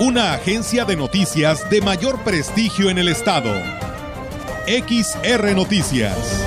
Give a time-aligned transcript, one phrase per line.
[0.00, 3.52] una agencia de noticias de mayor prestigio en el estado.
[4.66, 6.44] XR Noticias.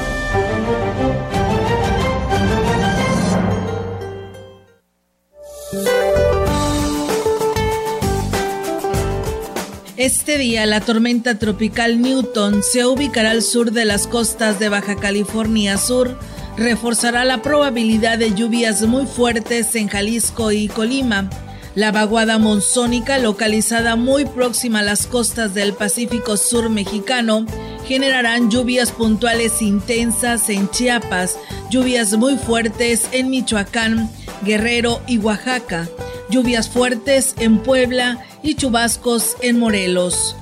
[9.95, 14.97] Este día la tormenta tropical Newton se ubicará al sur de las costas de Baja
[14.97, 16.19] California Sur,
[16.57, 21.29] reforzará la probabilidad de lluvias muy fuertes en Jalisco y Colima
[21.77, 27.45] la vaguada monzónica, localizada muy próxima a las costas del Pacífico Sur mexicano,
[27.85, 31.37] generarán lluvias puntuales intensas en Chiapas,
[31.69, 34.09] lluvias muy fuertes en Michoacán,
[34.41, 35.87] Guerrero y Oaxaca,
[36.31, 40.35] lluvias fuertes en Puebla y chubascos en Morelos.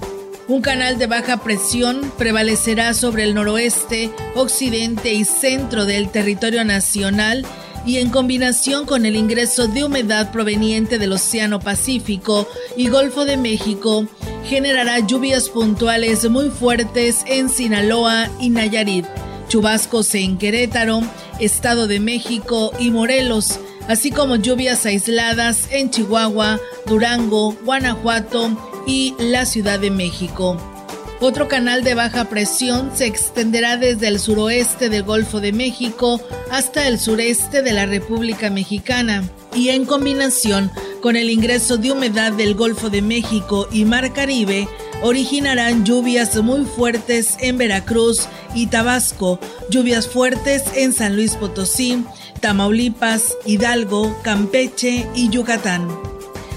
[0.48, 7.46] Un canal de baja presión prevalecerá sobre el noroeste, occidente y centro del territorio nacional
[7.86, 13.38] y en combinación con el ingreso de humedad proveniente del Océano Pacífico y Golfo de
[13.38, 14.08] México,
[14.46, 19.06] generará lluvias puntuales muy fuertes en Sinaloa y Nayarit,
[19.48, 21.02] chubascos en Querétaro,
[21.40, 29.46] Estado de México y Morelos, así como lluvias aisladas en Chihuahua, Durango, Guanajuato y la
[29.46, 30.75] Ciudad de México.
[31.22, 36.20] Otro canal de baja presión se extenderá desde el suroeste del Golfo de México
[36.52, 42.34] hasta el sureste de la República Mexicana y en combinación con el ingreso de humedad
[42.34, 44.68] del Golfo de México y Mar Caribe,
[45.02, 52.04] originarán lluvias muy fuertes en Veracruz y Tabasco, lluvias fuertes en San Luis Potosí,
[52.42, 56.15] Tamaulipas, Hidalgo, Campeche y Yucatán.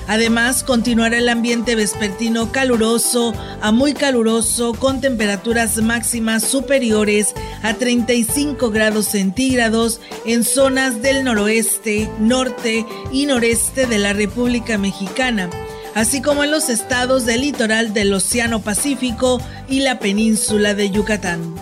[0.09, 8.71] Además, continuará el ambiente vespertino caluroso a muy caluroso con temperaturas máximas superiores a 35
[8.71, 15.51] grados centígrados en zonas del noroeste, norte y noreste de la República Mexicana
[15.95, 21.57] así como en los estados del litoral del Océano Pacífico y la península de Yucatán.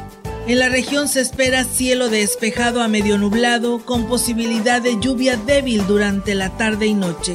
[0.46, 5.86] En la región se espera cielo despejado a medio nublado con posibilidad de lluvia débil
[5.86, 7.34] durante la tarde y noche.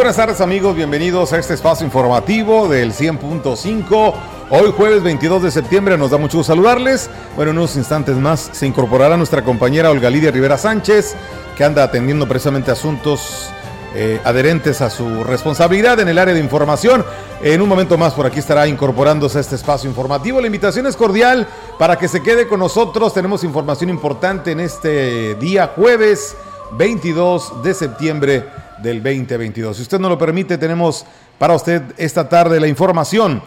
[0.00, 4.14] Buenas tardes amigos, bienvenidos a este espacio informativo del 100.5.
[4.48, 7.10] Hoy jueves 22 de septiembre nos da mucho gusto saludarles.
[7.36, 11.14] Bueno, en unos instantes más se incorporará nuestra compañera Olga Lidia Rivera Sánchez,
[11.54, 13.50] que anda atendiendo precisamente asuntos
[13.94, 17.04] eh, adherentes a su responsabilidad en el área de información.
[17.42, 20.40] En un momento más por aquí estará incorporándose a este espacio informativo.
[20.40, 21.46] La invitación es cordial
[21.78, 23.12] para que se quede con nosotros.
[23.12, 26.38] Tenemos información importante en este día jueves
[26.78, 29.76] 22 de septiembre del 2022.
[29.76, 31.04] Si usted no lo permite, tenemos
[31.38, 33.42] para usted esta tarde la información.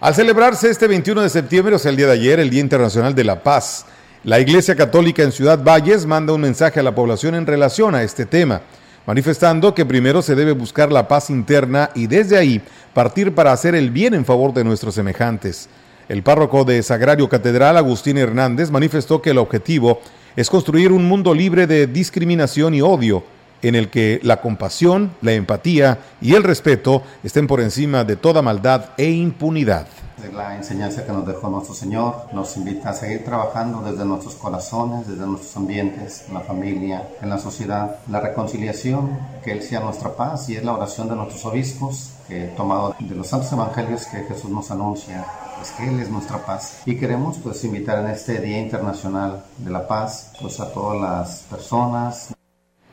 [0.00, 3.14] Al celebrarse este 21 de septiembre, o sea, el día de ayer, el Día Internacional
[3.14, 3.84] de la Paz,
[4.24, 8.02] la Iglesia Católica en Ciudad Valles manda un mensaje a la población en relación a
[8.02, 8.62] este tema,
[9.06, 12.60] manifestando que primero se debe buscar la paz interna y desde ahí
[12.94, 15.68] partir para hacer el bien en favor de nuestros semejantes.
[16.08, 20.00] El párroco de Sagrario Catedral, Agustín Hernández, manifestó que el objetivo
[20.36, 23.24] es construir un mundo libre de discriminación y odio,
[23.62, 28.42] en el que la compasión, la empatía y el respeto estén por encima de toda
[28.42, 29.86] maldad e impunidad.
[30.34, 35.06] La enseñanza que nos dejó nuestro Señor nos invita a seguir trabajando desde nuestros corazones,
[35.06, 40.16] desde nuestros ambientes, en la familia, en la sociedad, la reconciliación, que Él sea nuestra
[40.16, 44.24] paz y es la oración de nuestros obispos, que tomado de los santos evangelios que
[44.24, 45.24] Jesús nos anuncia,
[45.56, 46.82] pues que Él es nuestra paz.
[46.84, 51.42] Y queremos pues invitar en este Día Internacional de la Paz pues a todas las
[51.48, 52.34] personas,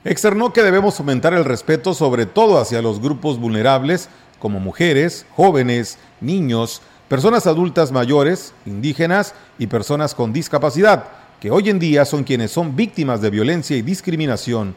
[0.07, 4.07] Externó que debemos fomentar el respeto sobre todo hacia los grupos vulnerables
[4.38, 11.06] como mujeres, jóvenes, niños, personas adultas mayores, indígenas y personas con discapacidad,
[11.40, 14.75] que hoy en día son quienes son víctimas de violencia y discriminación.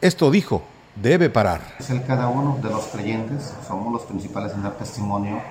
[0.00, 0.62] Esto dijo,
[0.96, 1.60] debe parar.
[1.78, 5.42] Es el cada uno de los creyentes, somos los principales en dar testimonio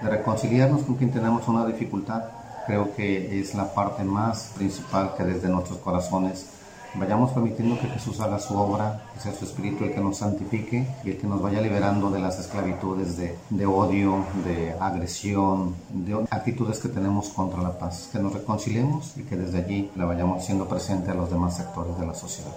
[0.00, 2.22] de reconciliarnos con quien tenemos una dificultad.
[2.68, 6.59] Creo que es la parte más principal que desde nuestros corazones
[6.94, 10.86] vayamos permitiendo que Jesús haga su obra, que sea su Espíritu el que nos santifique
[11.04, 16.14] y el que nos vaya liberando de las esclavitudes de, de, odio, de agresión, de
[16.30, 20.44] actitudes que tenemos contra la paz, que nos reconciliemos y que desde allí la vayamos
[20.44, 22.52] siendo presente a los demás sectores de la sociedad.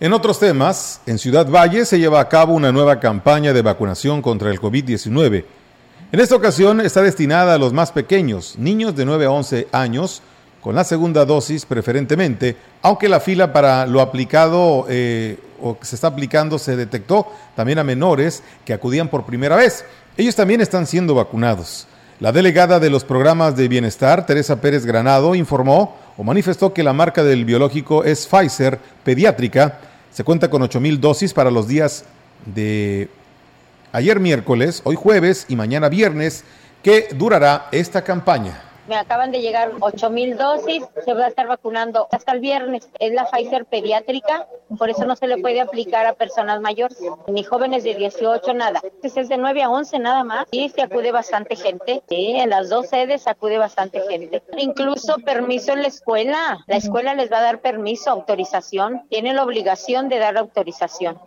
[0.00, 4.20] En otros temas, en Ciudad Valle se lleva a cabo una nueva campaña de vacunación
[4.20, 5.44] contra el COVID-19.
[6.10, 10.20] En esta ocasión está destinada a los más pequeños, niños de 9 a 11 años,
[10.62, 15.96] con la segunda dosis preferentemente, aunque la fila para lo aplicado eh, o que se
[15.96, 17.26] está aplicando se detectó
[17.56, 19.84] también a menores que acudían por primera vez.
[20.16, 21.88] Ellos también están siendo vacunados.
[22.20, 26.92] La delegada de los programas de bienestar, Teresa Pérez Granado, informó o manifestó que la
[26.92, 29.80] marca del biológico es Pfizer pediátrica.
[30.12, 32.04] Se cuenta con 8 mil dosis para los días
[32.46, 33.08] de
[33.90, 36.44] ayer miércoles, hoy jueves y mañana viernes,
[36.84, 38.71] que durará esta campaña.
[38.88, 42.88] Me acaban de llegar 8 mil dosis, se va a estar vacunando hasta el viernes.
[42.98, 46.98] Es la Pfizer pediátrica, por eso no se le puede aplicar a personas mayores,
[47.28, 48.80] ni jóvenes de 18, nada.
[49.02, 52.02] Este es de 9 a 11 nada más y se acude bastante gente.
[52.08, 54.42] Sí, en las dos sedes acude bastante gente.
[54.56, 56.64] Incluso permiso en la escuela.
[56.66, 59.06] La escuela les va a dar permiso, autorización.
[59.08, 61.18] Tiene la obligación de dar autorización.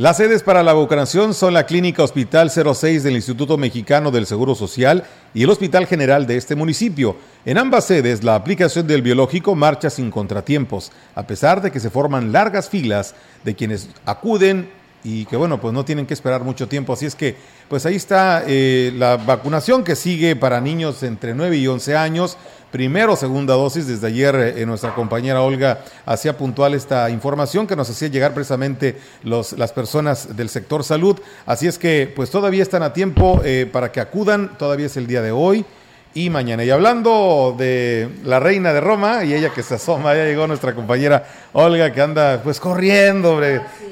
[0.00, 4.54] Las sedes para la vacunación son la Clínica Hospital 06 del Instituto Mexicano del Seguro
[4.54, 5.04] Social
[5.34, 7.16] y el Hospital General de este municipio.
[7.44, 11.90] En ambas sedes, la aplicación del biológico marcha sin contratiempos, a pesar de que se
[11.90, 13.14] forman largas filas
[13.44, 14.70] de quienes acuden
[15.02, 16.92] y que bueno, pues no tienen que esperar mucho tiempo.
[16.92, 17.36] Así es que,
[17.68, 22.36] pues ahí está eh, la vacunación que sigue para niños entre 9 y 11 años.
[22.70, 23.86] Primero, segunda dosis.
[23.86, 28.96] Desde ayer eh, nuestra compañera Olga hacía puntual esta información que nos hacía llegar precisamente
[29.24, 31.18] los, las personas del sector salud.
[31.46, 34.56] Así es que, pues todavía están a tiempo eh, para que acudan.
[34.58, 35.64] Todavía es el día de hoy
[36.12, 36.64] y mañana.
[36.64, 40.74] Y hablando de la reina de Roma y ella que se asoma, ya llegó nuestra
[40.74, 43.40] compañera Olga que anda pues corriendo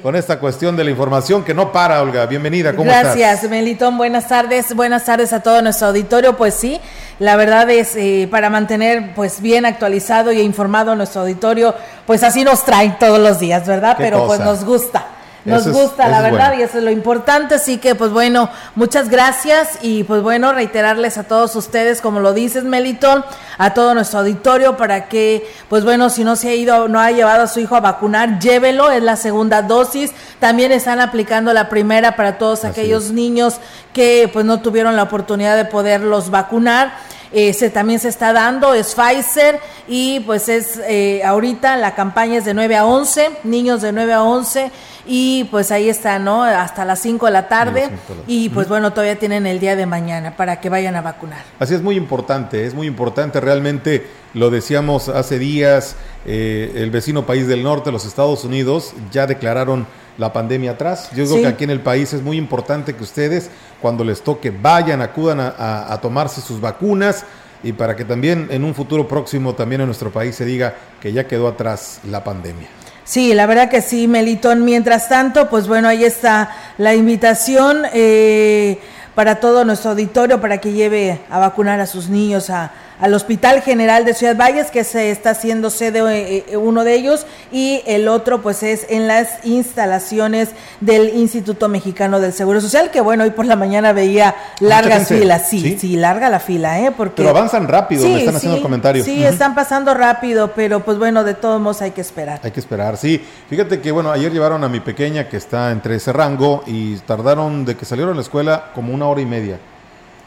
[0.03, 2.25] con esta cuestión de la información que no para, Olga.
[2.25, 3.19] Bienvenida, ¿cómo Gracias, estás?
[3.19, 3.97] Gracias, Melitón.
[3.97, 6.35] Buenas tardes, buenas tardes a todo nuestro auditorio.
[6.35, 6.81] Pues sí,
[7.19, 11.73] la verdad es eh, para mantener pues bien actualizado y informado nuestro auditorio,
[12.05, 13.95] pues así nos traen todos los días, ¿verdad?
[13.97, 15.18] Pero pues nos gusta.
[15.45, 17.55] Nos gusta, la verdad, y eso es lo importante.
[17.55, 22.33] Así que, pues bueno, muchas gracias y pues bueno, reiterarles a todos ustedes, como lo
[22.33, 23.23] dices, Melitón,
[23.57, 27.11] a todo nuestro auditorio para que, pues bueno, si no se ha ido, no ha
[27.11, 30.11] llevado a su hijo a vacunar, llévelo, es la segunda dosis.
[30.39, 33.59] También están aplicando la primera para todos aquellos niños
[33.93, 36.93] que pues no tuvieron la oportunidad de poderlos vacunar.
[37.31, 42.39] Eh, se, también se está dando, es Pfizer y pues es eh, ahorita la campaña
[42.39, 44.71] es de 9 a 11, niños de 9 a 11
[45.05, 46.43] y pues ahí está, ¿no?
[46.43, 47.89] Hasta las 5 de la tarde
[48.25, 51.43] y pues bueno, todavía tienen el día de mañana para que vayan a vacunar.
[51.59, 55.95] Así es muy importante, es muy importante realmente, lo decíamos hace días,
[56.25, 59.85] eh, el vecino país del norte, los Estados Unidos, ya declararon
[60.19, 61.09] la pandemia atrás.
[61.15, 63.49] Yo digo que aquí en el país es muy importante que ustedes,
[63.81, 67.25] cuando les toque, vayan, acudan a, a tomarse sus vacunas
[67.63, 71.11] y para que también en un futuro próximo también en nuestro país se diga que
[71.11, 72.67] ya quedó atrás la pandemia.
[73.09, 74.65] Sí, la verdad que sí, Melitón.
[74.65, 78.79] Mientras tanto, pues bueno, ahí está la invitación eh,
[79.15, 83.61] para todo nuestro auditorio para que lleve a vacunar a sus niños a al Hospital
[83.61, 87.81] General de Ciudad Valles, que se está haciendo sede eh, eh, uno de ellos, y
[87.85, 90.49] el otro pues es en las instalaciones
[90.81, 95.49] del Instituto Mexicano del Seguro Social, que bueno, hoy por la mañana veía largas filas,
[95.49, 96.91] sí, sí, larga la fila, ¿eh?
[96.95, 97.17] Porque...
[97.17, 99.05] Pero avanzan rápido, me están haciendo comentarios.
[99.05, 102.41] Sí, están pasando rápido, pero pues bueno, de todos modos hay que esperar.
[102.43, 103.23] Hay que esperar, sí.
[103.49, 107.65] Fíjate que bueno, ayer llevaron a mi pequeña que está entre ese rango y tardaron
[107.65, 109.59] de que salieron a la escuela como una hora y media.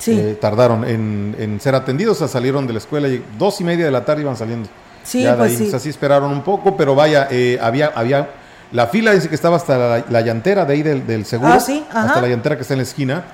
[0.07, 3.85] Eh, tardaron en, ser atendidos, o sea, salieron de la escuela y dos y media
[3.85, 4.69] de la tarde iban saliendo.
[5.05, 5.71] Sí, pues sí.
[5.73, 8.31] así esperaron un poco, pero vaya, eh, había, había,
[8.71, 11.85] la fila dice que estaba hasta la, llantera de ahí del, seguro, ah, ¿sí?
[11.93, 13.25] hasta la llantera que está en la esquina.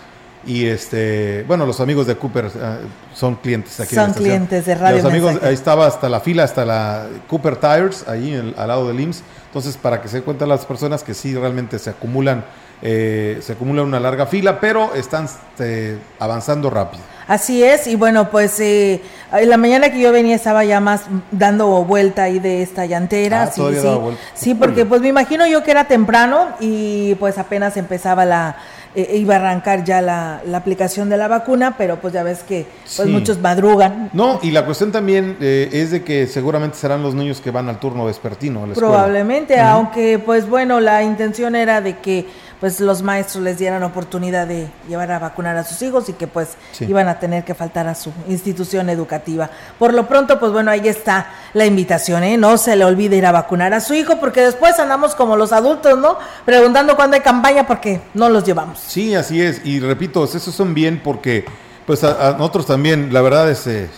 [0.47, 2.79] Y este, bueno, los amigos de Cooper ah,
[3.15, 3.95] son clientes aquí.
[3.95, 8.07] Son clientes de Radio Los amigos, ahí estaba hasta la fila, hasta la Cooper Tires,
[8.09, 9.23] ahí al lado del IMSS.
[9.47, 12.45] Entonces, para que se den cuenta las personas que sí realmente se acumulan
[12.83, 17.03] eh, se acumula una larga fila, pero están eh, avanzando rápido.
[17.27, 21.03] Así es, y bueno, pues eh, en la mañana que yo venía estaba ya más
[21.31, 23.43] dando vuelta ahí de esta llantera.
[23.43, 23.89] Ah, sí, todavía sí.
[23.89, 24.23] vuelta.
[24.35, 28.57] sí, porque pues me imagino yo que era temprano y pues apenas empezaba la,
[28.95, 32.43] eh, iba a arrancar ya la, la aplicación de la vacuna, pero pues ya ves
[32.43, 32.65] que
[32.97, 33.13] pues Sí.
[33.13, 34.09] muchos madrugan.
[34.15, 37.69] No, y la cuestión también eh, es de que seguramente serán los niños que van
[37.69, 38.95] al turno vespertino a la escuela.
[38.95, 42.27] Probablemente, aunque pues bueno, la intención era de que
[42.61, 46.27] pues los maestros les dieran oportunidad de llevar a vacunar a sus hijos y que
[46.27, 46.87] pues Sí.
[46.89, 49.49] iban a tener que faltar a su institución educativa.
[49.79, 52.37] Por lo pronto, pues bueno, ahí está la invitación, ¿eh?
[52.37, 55.53] No se le olvide ir a vacunar a su hijo porque después andamos como los
[55.53, 56.19] adultos, ¿no?
[56.45, 58.81] Preguntando cuándo hay campaña porque no los llevamos.
[58.81, 59.61] Sí, así es.
[59.65, 61.45] Y repito, esos son bien porque,
[61.87, 63.89] pues a, a nosotros también, la verdad es, eh,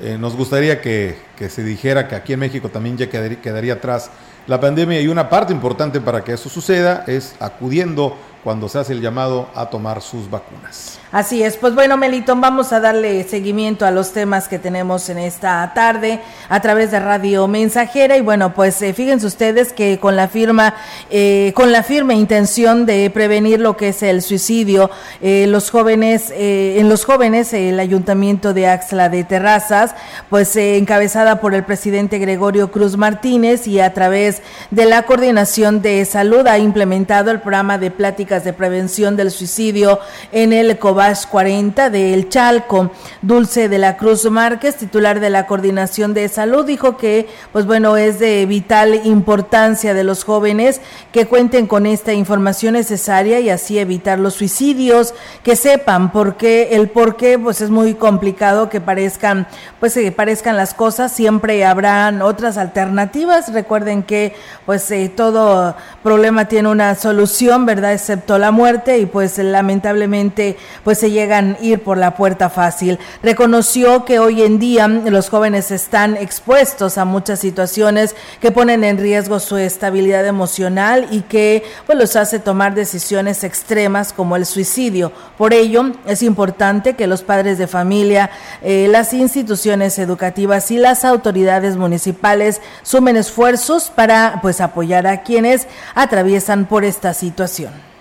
[0.00, 3.74] eh, nos gustaría que, que se dijera que aquí en México también ya quedaría, quedaría
[3.74, 4.10] atrás
[4.46, 8.92] la pandemia y una parte importante para que eso suceda es acudiendo cuando se hace
[8.92, 11.01] el llamado a tomar sus vacunas.
[11.12, 15.18] Así es, pues bueno, Melitón, vamos a darle seguimiento a los temas que tenemos en
[15.18, 18.16] esta tarde a través de Radio Mensajera.
[18.16, 20.74] Y bueno, pues eh, fíjense ustedes que con la firma,
[21.10, 24.90] eh, con la firme intención de prevenir lo que es el suicidio,
[25.20, 29.94] eh, los jóvenes, eh, en los jóvenes, el Ayuntamiento de Axla de Terrazas,
[30.30, 34.40] pues encabezada por el presidente Gregorio Cruz Martínez y a través
[34.70, 40.00] de la Coordinación de Salud ha implementado el programa de pláticas de prevención del suicidio
[40.32, 42.92] en el Cobach 40 de El Chalco.
[43.22, 47.96] Dulce de la Cruz Márquez, titular de la Coordinación de Salud, dijo que, pues bueno,
[47.96, 50.80] es de vital importancia de los jóvenes
[51.10, 56.76] que cuenten con esta información necesaria y así evitar los suicidios, que sepan por qué,
[56.76, 59.48] el por qué, pues es muy complicado que parezcan,
[59.80, 63.52] pues que parezcan las cosas, siempre habrán otras alternativas.
[63.52, 64.34] Recuerden que,
[64.66, 67.92] pues eh, todo problema tiene una solución, ¿verdad?
[67.92, 72.98] Excepto la muerte y pues lamentablemente pues se llegan a ir por la puerta fácil.
[73.22, 78.98] Reconoció que hoy en día los jóvenes están expuestos a muchas situaciones que ponen en
[78.98, 85.12] riesgo su estabilidad emocional y que pues los hace tomar decisiones extremas como el suicidio.
[85.38, 88.30] Por ello es importante que los padres de familia,
[88.62, 95.66] eh, las instituciones educativas y las autoridades municipales sumen esfuerzos para pues apoyar a quienes
[95.94, 97.91] atraviesan por esta situación.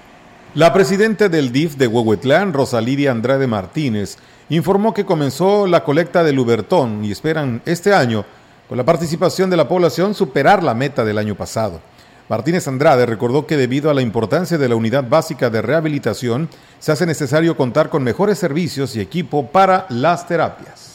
[0.54, 4.18] La presidenta del DIF de Huehuetlán, Rosalidia Andrade Martínez,
[4.50, 8.26] informó que comenzó la colecta del Ubertón y esperan este año,
[8.68, 11.80] con la participación de la población, superar la meta del año pasado.
[12.28, 16.92] Martínez Andrade recordó que debido a la importancia de la unidad básica de rehabilitación, se
[16.92, 20.91] hace necesario contar con mejores servicios y equipo para las terapias.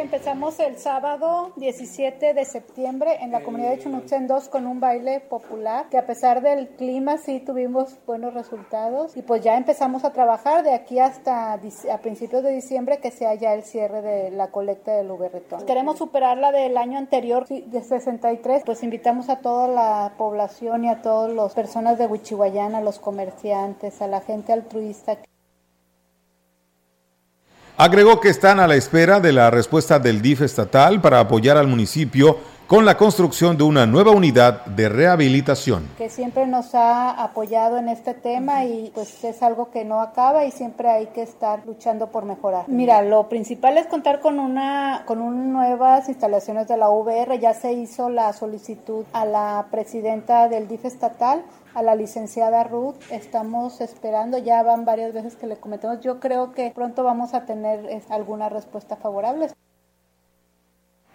[0.00, 5.20] Empezamos el sábado 17 de septiembre en la comunidad de Chunutzen 2 con un baile
[5.20, 9.14] popular, que a pesar del clima sí tuvimos buenos resultados.
[9.14, 13.34] Y pues ya empezamos a trabajar de aquí hasta a principios de diciembre que sea
[13.34, 15.66] ya el cierre de la colecta del Uberretón.
[15.66, 20.88] Queremos superar la del año anterior de 63, pues invitamos a toda la población y
[20.88, 25.18] a todas las personas de Huichihuayán, a los comerciantes, a la gente altruista
[27.82, 31.66] Agregó que están a la espera de la respuesta del DIF estatal para apoyar al
[31.66, 35.88] municipio con la construcción de una nueva unidad de rehabilitación.
[35.96, 40.44] que siempre nos ha apoyado en este tema y pues es algo que no acaba
[40.44, 42.66] y siempre hay que estar luchando por mejorar.
[42.68, 47.72] Mira, lo principal es contar con una con nuevas instalaciones de la VR, ya se
[47.72, 51.42] hizo la solicitud a la presidenta del DIF estatal
[51.74, 56.52] a la licenciada Ruth, estamos esperando, ya van varias veces que le comentamos, yo creo
[56.52, 59.48] que pronto vamos a tener eh, alguna respuesta favorable.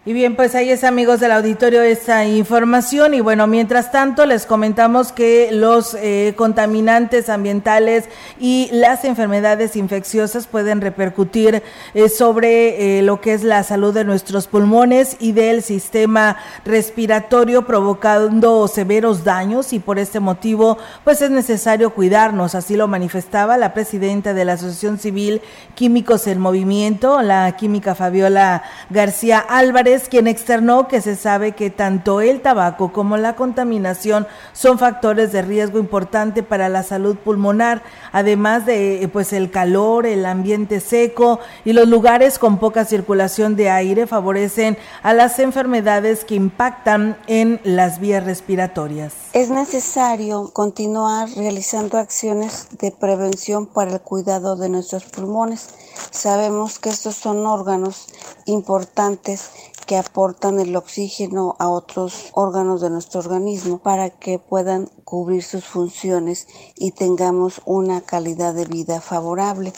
[0.08, 3.16] Y bien, pues ahí es amigos del auditorio esta información.
[3.16, 8.04] Y bueno, mientras tanto les comentamos que los eh, contaminantes ambientales
[8.40, 11.64] y las enfermedades infecciosas pueden repercutir
[11.96, 17.66] eh, sobre eh, lo que es la salud de nuestros pulmones y del sistema respiratorio
[17.66, 19.74] provocando severos daños.
[19.74, 24.54] Y por este motivo pues es necesario cuidarnos, así lo manifestaba la presidenta de la
[24.54, 25.42] Asociación Civil
[25.74, 32.22] Químicos en Movimiento, la química Fabiola García Álvarez, quien externó que se sabe que tanto
[32.22, 38.66] el tabaco como la contaminación son factores de riesgo importante para la salud pulmonar, además
[38.66, 44.08] de pues el calor, el ambiente seco y los lugares con poca circulación de aire
[44.08, 49.14] favorecen a las enfermedades que impactan en las vías respiratorias.
[49.34, 55.70] Es necesario continuar realizando acciones de prevención para el cuidado de nuestros pulmones.
[56.12, 58.08] Sabemos que estos son órganos
[58.46, 59.50] importantes
[59.86, 65.66] que aportan el oxígeno a otros órganos de nuestro organismo para que puedan cubrir sus
[65.66, 69.74] funciones y tengamos una calidad de vida favorable.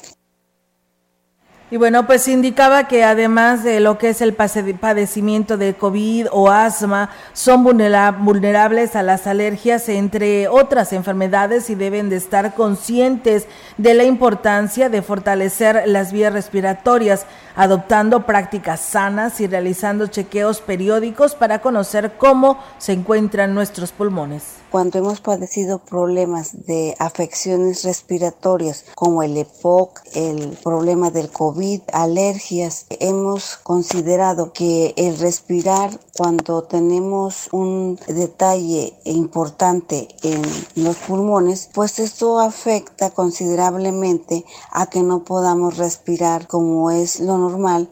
[1.70, 6.50] Y bueno, pues indicaba que además de lo que es el padecimiento de COVID o
[6.50, 13.48] asma, son vulnerables a las alergias, entre otras enfermedades, y deben de estar conscientes
[13.78, 17.26] de la importancia de fortalecer las vías respiratorias,
[17.58, 25.00] adoptando prácticas sanas y realizando chequeos periódicos para conocer cómo se encuentran nuestros pulmones cuando
[25.00, 33.58] hemos padecido problemas de afecciones respiratorias como el EPOC, el problema del COVID, alergias, hemos
[33.58, 40.42] considerado que el respirar cuando tenemos un detalle importante en
[40.76, 47.90] los pulmones, pues esto afecta considerablemente a que no podamos respirar como es lo normal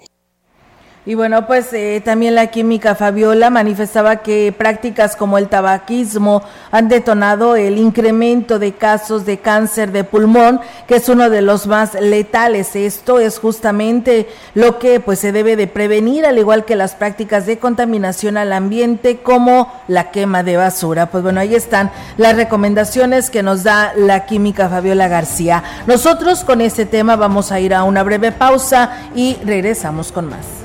[1.07, 6.87] y bueno, pues eh, también la química Fabiola manifestaba que prácticas como el tabaquismo han
[6.87, 11.93] detonado el incremento de casos de cáncer de pulmón, que es uno de los más
[11.93, 12.75] letales.
[12.75, 17.45] Esto es justamente lo que pues se debe de prevenir, al igual que las prácticas
[17.45, 21.11] de contaminación al ambiente como la quema de basura.
[21.11, 25.63] Pues bueno, ahí están las recomendaciones que nos da la química Fabiola García.
[25.85, 30.64] Nosotros con este tema vamos a ir a una breve pausa y regresamos con más.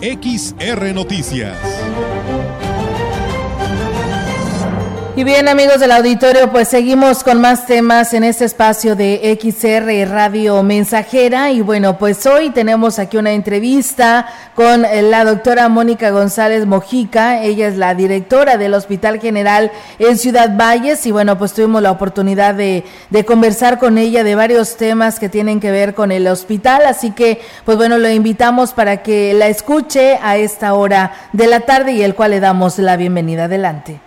[0.00, 2.09] XR Noticias.
[5.20, 10.10] Y bien amigos del auditorio, pues seguimos con más temas en este espacio de XR
[10.10, 16.64] Radio Mensajera y bueno, pues hoy tenemos aquí una entrevista con la doctora Mónica González
[16.64, 21.82] Mojica, ella es la directora del Hospital General en Ciudad Valles y bueno, pues tuvimos
[21.82, 26.12] la oportunidad de, de conversar con ella de varios temas que tienen que ver con
[26.12, 31.12] el hospital, así que pues bueno, lo invitamos para que la escuche a esta hora
[31.34, 33.44] de la tarde y el cual le damos la bienvenida.
[33.44, 34.00] Adelante.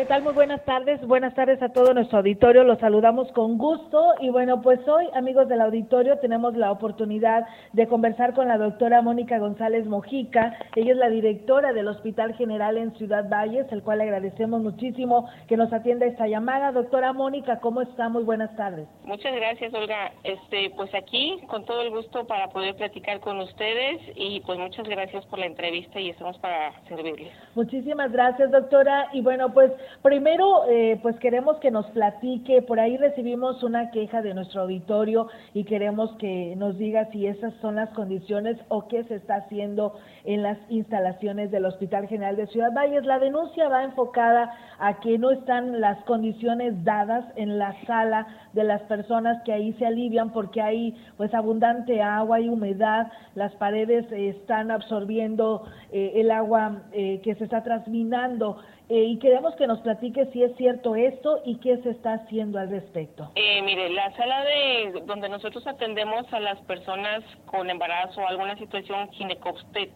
[0.00, 0.22] ¿Qué tal?
[0.22, 0.98] Muy buenas tardes.
[1.06, 2.64] Buenas tardes a todo nuestro auditorio.
[2.64, 4.14] Los saludamos con gusto.
[4.20, 9.02] Y bueno, pues hoy, amigos del auditorio, tenemos la oportunidad de conversar con la doctora
[9.02, 10.56] Mónica González Mojica.
[10.74, 15.28] Ella es la directora del Hospital General en Ciudad Valles, el cual le agradecemos muchísimo
[15.48, 16.72] que nos atienda esta llamada.
[16.72, 18.08] Doctora Mónica, ¿cómo está?
[18.08, 18.88] Muy buenas tardes.
[19.04, 20.12] Muchas gracias, Olga.
[20.24, 24.88] Este, pues aquí, con todo el gusto para poder platicar con ustedes y pues muchas
[24.88, 27.30] gracias por la entrevista y estamos para servirles.
[27.54, 29.08] Muchísimas gracias, doctora.
[29.12, 29.70] Y bueno, pues
[30.02, 35.28] primero, eh, pues queremos que nos platique, por ahí recibimos una queja de nuestro auditorio
[35.54, 39.94] y queremos que nos diga si esas son las condiciones o qué se está haciendo
[40.24, 43.04] en las instalaciones del Hospital General de Ciudad Valles.
[43.04, 48.64] La denuncia va enfocada a que no están las condiciones dadas en la sala de
[48.64, 54.06] las personas que ahí se alivian porque hay pues abundante agua y humedad, las paredes
[54.10, 58.58] están absorbiendo eh, el agua eh, que se está transminando
[58.90, 62.58] eh, y queremos que nos platique si es cierto esto y qué se está haciendo
[62.58, 63.30] al respecto.
[63.36, 68.58] Eh, mire, la sala de donde nosotros atendemos a las personas con embarazo o alguna
[68.58, 69.08] situación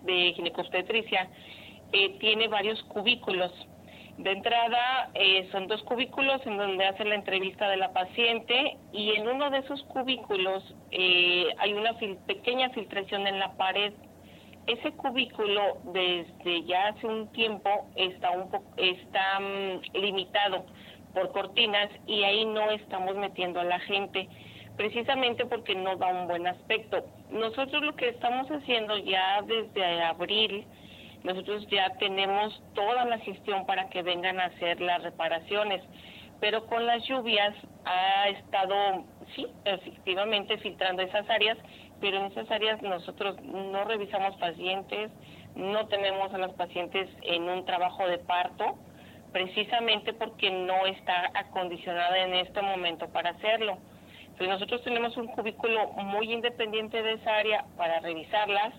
[0.04, 1.28] de ginecobstetricia
[1.92, 3.52] eh, tiene varios cubículos.
[4.18, 9.10] De entrada eh, son dos cubículos en donde hace la entrevista de la paciente y
[9.10, 13.92] en uno de esos cubículos eh, hay una pequeña filtración en la pared
[14.66, 20.64] ese cubículo desde ya hace un tiempo está un está mm, limitado
[21.12, 24.28] por cortinas y ahí no estamos metiendo a la gente
[24.76, 27.04] precisamente porque no da un buen aspecto.
[27.30, 30.66] Nosotros lo que estamos haciendo ya desde abril,
[31.22, 35.82] nosotros ya tenemos toda la gestión para que vengan a hacer las reparaciones,
[36.40, 41.56] pero con las lluvias ha estado, sí, efectivamente filtrando esas áreas
[42.04, 45.10] pero en esas áreas nosotros no revisamos pacientes,
[45.54, 48.76] no tenemos a los pacientes en un trabajo de parto,
[49.32, 53.78] precisamente porque no está acondicionada en este momento para hacerlo.
[54.20, 58.74] Entonces nosotros tenemos un cubículo muy independiente de esa área para revisarlas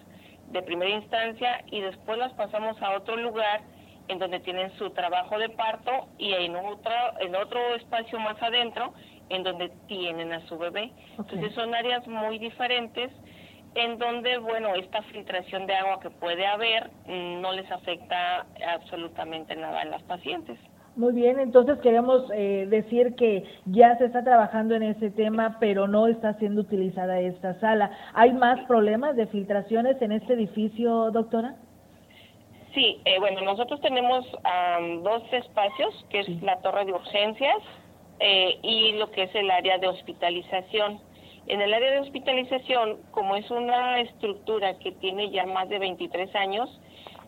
[0.51, 3.61] de primera instancia y después las pasamos a otro lugar
[4.07, 8.93] en donde tienen su trabajo de parto y en otro, en otro espacio más adentro
[9.29, 10.91] en donde tienen a su bebé.
[11.17, 13.11] Entonces son áreas muy diferentes
[13.75, 19.81] en donde, bueno, esta filtración de agua que puede haber no les afecta absolutamente nada
[19.81, 20.57] a las pacientes.
[20.95, 25.89] Muy bien, entonces queremos eh, decir que ya se está trabajando en ese tema, pero
[25.89, 27.91] no está siendo utilizada esta sala.
[28.13, 31.55] ¿Hay más problemas de filtraciones en este edificio, doctora?
[32.73, 34.25] Sí, eh, bueno, nosotros tenemos
[35.03, 37.57] dos espacios, que es la torre de urgencias
[38.19, 40.99] eh, y lo que es el área de hospitalización.
[41.47, 46.33] En el área de hospitalización, como es una estructura que tiene ya más de 23
[46.35, 46.69] años,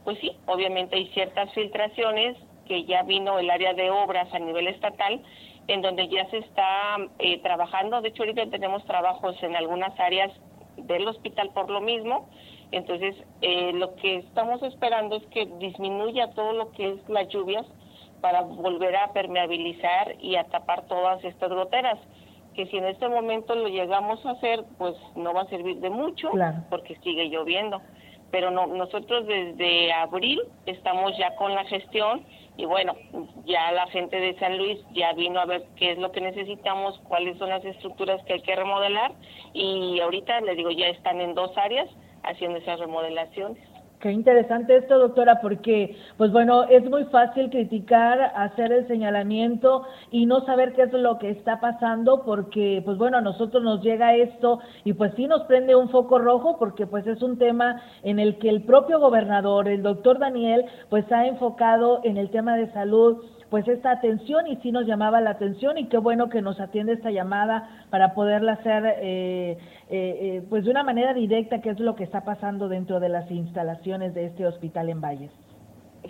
[0.03, 4.67] pues sí, obviamente hay ciertas filtraciones que ya vino el área de obras a nivel
[4.67, 5.21] estatal,
[5.67, 8.01] en donde ya se está eh, trabajando.
[8.01, 10.31] De hecho, ahorita tenemos trabajos en algunas áreas
[10.77, 12.29] del hospital por lo mismo.
[12.71, 17.65] Entonces, eh, lo que estamos esperando es que disminuya todo lo que es las lluvias
[18.21, 21.99] para volver a permeabilizar y a tapar todas estas goteras
[22.57, 25.91] que si en este momento lo llegamos a hacer, pues no va a servir de
[25.91, 26.31] mucho
[26.71, 27.81] porque sigue lloviendo.
[28.31, 32.25] Pero no, nosotros desde abril estamos ya con la gestión
[32.57, 32.95] y bueno,
[33.45, 36.99] ya la gente de San Luis ya vino a ver qué es lo que necesitamos,
[37.07, 39.13] cuáles son las estructuras que hay que remodelar
[39.53, 41.87] y ahorita les digo, ya están en dos áreas
[42.23, 43.63] haciendo esas remodelaciones.
[43.99, 50.27] Qué interesante esto, doctora, porque, pues bueno, es muy fácil criticar, hacer el señalamiento y
[50.27, 54.13] no saber qué es lo que está pasando, porque, pues bueno, a nosotros nos llega
[54.13, 58.19] esto y pues sí nos prende un foco rojo, porque pues es un tema en
[58.19, 62.71] el que el propio gobernador, el doctor Daniel, pues ha enfocado en el tema de
[62.73, 66.59] salud pues esta atención y sí nos llamaba la atención y qué bueno que nos
[66.59, 69.57] atiende esta llamada para poderla hacer eh, eh,
[69.89, 73.29] eh, pues de una manera directa qué es lo que está pasando dentro de las
[73.31, 75.31] instalaciones de este hospital en Valles.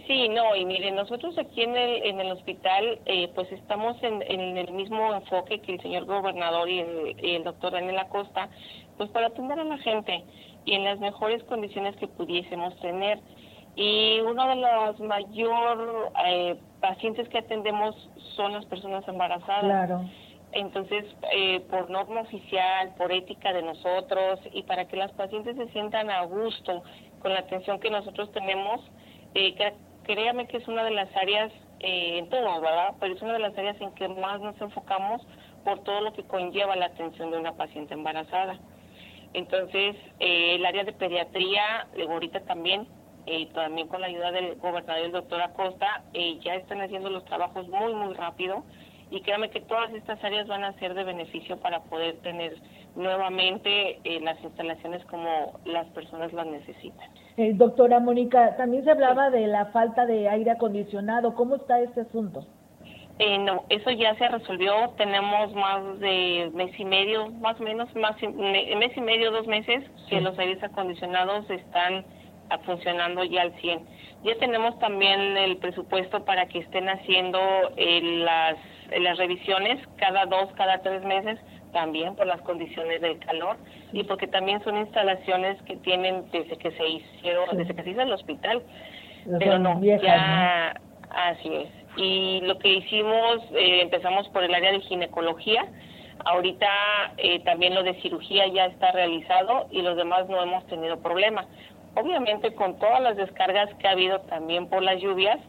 [0.05, 2.99] Sí, no, y miren, nosotros aquí en el, en el hospital
[3.33, 7.43] pues estamos en, en, el mismo enfoque que el señor gobernador y el, y el
[7.43, 8.49] doctor Daniel Acosta,
[8.97, 10.23] pues para atender a la gente
[10.65, 13.19] y en las mejores condiciones que pudiésemos tener.
[13.77, 17.95] Y uno de los mayor eh, pacientes que atendemos
[18.35, 19.63] son las personas embarazadas.
[19.63, 20.01] Claro.
[20.51, 25.67] Entonces, eh, por norma oficial, por ética de nosotros y para que las pacientes se
[25.69, 26.81] sientan a gusto
[27.19, 28.81] con la atención que nosotros tenemos,
[29.35, 29.55] eh,
[30.03, 32.95] créame que es una de las áreas, eh, en todo, ¿verdad?
[32.99, 35.21] Pero es una de las áreas en que más nos enfocamos
[35.63, 38.57] por todo lo que conlleva la atención de una paciente embarazada.
[39.33, 42.87] Entonces, eh, el área de pediatría, ahorita también
[43.27, 47.25] eh, también con la ayuda del gobernador el doctor Acosta, eh, ya están haciendo los
[47.25, 48.63] trabajos muy, muy rápido
[49.09, 52.55] y créame que todas estas áreas van a ser de beneficio para poder tener
[52.95, 57.09] nuevamente eh, las instalaciones como las personas las necesitan.
[57.37, 61.35] Eh, doctora Mónica, también se hablaba de la falta de aire acondicionado.
[61.35, 62.45] ¿Cómo está este asunto?
[63.19, 64.89] Eh, no, eso ya se resolvió.
[64.97, 69.83] Tenemos más de mes y medio, más o menos, más mes y medio, dos meses,
[70.09, 72.05] que los aires acondicionados están
[72.65, 73.79] funcionando ya al 100.
[74.23, 77.39] Ya tenemos también el presupuesto para que estén haciendo
[77.77, 78.57] eh, las,
[78.99, 81.39] las revisiones cada dos, cada tres meses,
[81.73, 83.57] también por las condiciones del calor
[83.91, 88.01] y porque también son instalaciones que tienen desde que se hicieron, desde que se hizo
[88.01, 88.63] el hospital.
[89.39, 90.79] Pero no, ya,
[91.09, 95.65] así es y lo que hicimos, eh, empezamos por el área de ginecología,
[96.25, 96.67] ahorita
[97.17, 101.45] eh, también lo de cirugía ya está realizado y los demás no hemos tenido problema.
[101.99, 105.39] Obviamente con todas las descargas que ha habido también por las lluvias,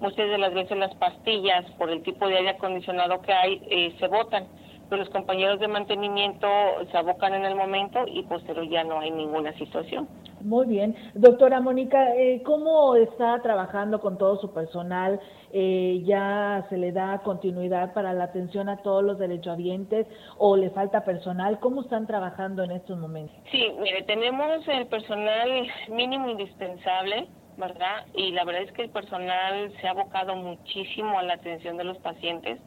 [0.00, 3.94] muchas de las veces las pastillas por el tipo de aire acondicionado que hay eh,
[3.98, 4.46] se botan,
[4.88, 6.48] pero los compañeros de mantenimiento
[6.90, 10.08] se abocan en el momento y posterior ya no hay ninguna situación.
[10.40, 10.96] Muy bien.
[11.14, 15.20] Doctora Mónica, eh, ¿cómo está trabajando con todo su personal?
[15.52, 20.06] Eh, ¿Ya se le da continuidad para la atención a todos los derechohabientes
[20.36, 21.58] o le falta personal?
[21.60, 23.36] ¿Cómo están trabajando en estos momentos?
[23.50, 28.06] Sí, mire, tenemos el personal mínimo indispensable, ¿verdad?
[28.14, 31.84] Y la verdad es que el personal se ha abocado muchísimo a la atención de
[31.84, 32.60] los pacientes,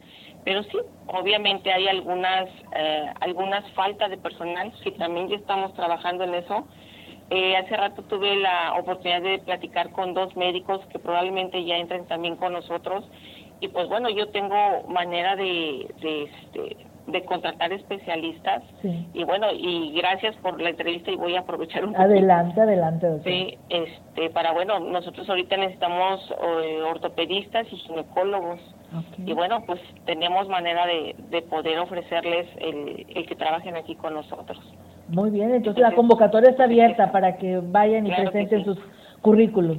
[0.44, 6.24] pero sí, obviamente hay algunas, eh, algunas faltas de personal, que también ya estamos trabajando
[6.24, 6.66] en eso
[7.30, 12.06] eh, hace rato tuve la oportunidad de platicar con dos médicos que probablemente ya entren
[12.06, 13.04] también con nosotros
[13.60, 18.62] y pues bueno, yo tengo manera de, de, este, de contratar especialistas
[19.14, 23.06] y bueno, y gracias por la entrevista y voy a aprovechar un Adelante, adelante.
[23.24, 26.20] Sí, este, para bueno, nosotros ahorita necesitamos
[26.64, 28.60] eh, ortopedistas y ginecólogos.
[29.24, 34.12] Y bueno, pues tenemos manera de, de poder ofrecerles el, el que trabajen aquí con
[34.12, 34.58] nosotros.
[35.12, 38.78] Muy bien, entonces la convocatoria está abierta para que vayan y presenten sus
[39.20, 39.78] currículos.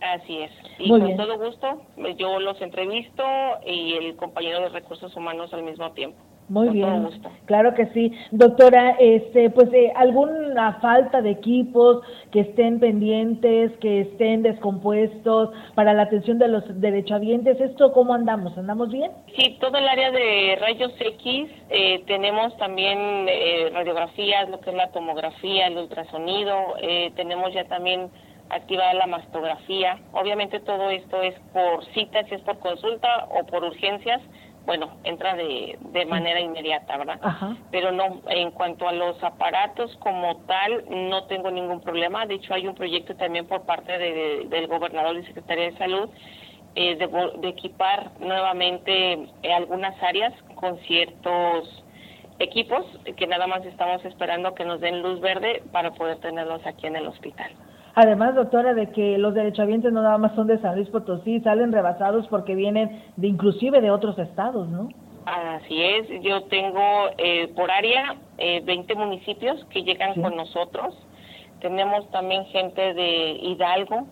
[0.00, 0.50] Así es.
[0.78, 1.82] Y con todo gusto,
[2.18, 3.24] yo los entrevisto
[3.66, 6.18] y el compañero de recursos humanos al mismo tiempo.
[6.48, 7.08] Muy bien,
[7.44, 8.12] claro que sí.
[8.30, 15.92] Doctora, este, pues eh, alguna falta de equipos que estén pendientes, que estén descompuestos para
[15.92, 18.56] la atención de los derechohabientes, ¿esto cómo andamos?
[18.56, 19.10] ¿Andamos bien?
[19.36, 24.76] Sí, todo el área de rayos X, eh, tenemos también eh, radiografías, lo que es
[24.76, 26.56] la tomografía, el ultrasonido,
[27.14, 28.10] tenemos ya también
[28.50, 29.98] activada la mastografía.
[30.12, 34.22] Obviamente todo esto es por citas, si es por consulta o por urgencias
[34.68, 37.18] bueno, entra de, de manera inmediata, ¿verdad?
[37.70, 42.26] Pero no, en cuanto a los aparatos como tal, no tengo ningún problema.
[42.26, 46.10] De hecho, hay un proyecto también por parte de, del gobernador y secretaria de salud
[46.74, 51.82] eh, de, equipar nuevamente eh, algunas áreas con ciertos
[52.38, 52.84] equipos
[53.16, 56.96] que nada más estamos esperando que nos den luz verde para poder tenerlos aquí en
[56.96, 57.52] el hospital.
[58.00, 61.72] Además, doctora, de que los derechohabientes no nada más son de San Luis Potosí, salen
[61.72, 64.88] rebasados porque vienen de inclusive de otros estados, ¿no?
[65.26, 66.80] Así es, yo tengo
[67.18, 70.96] eh, por área eh, 20 municipios que llegan con nosotros.
[71.60, 74.06] Tenemos también gente de Hidalgo,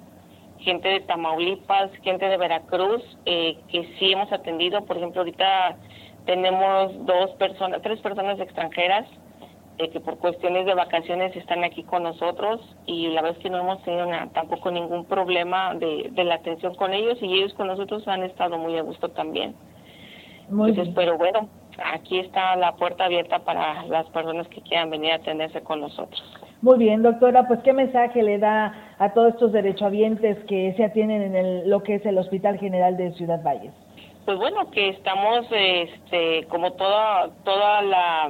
[0.58, 4.84] gente de Tamaulipas, gente de Veracruz, eh, que sí hemos atendido.
[4.84, 5.76] Por ejemplo, ahorita
[6.24, 9.06] tenemos dos personas, tres personas extranjeras
[9.78, 13.50] eh, que por cuestiones de vacaciones están aquí con nosotros y la verdad es que
[13.50, 17.66] no hemos tenido tampoco ningún problema de, de, la atención con ellos y ellos con
[17.66, 19.54] nosotros han estado muy a gusto también.
[20.48, 20.94] Muy bien.
[20.94, 21.48] Pero bueno,
[21.84, 26.22] aquí está la puerta abierta para las personas que quieran venir a atenderse con nosotros.
[26.62, 31.22] Muy bien, doctora, pues qué mensaje le da a todos estos derechohabientes que se atienden
[31.22, 33.72] en el, lo que es el Hospital General de Ciudad Valles.
[34.24, 38.28] Pues bueno, que estamos, este, como toda, toda la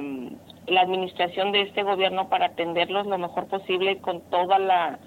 [0.67, 4.99] la administración de este gobierno para atenderlos lo mejor posible con toda la,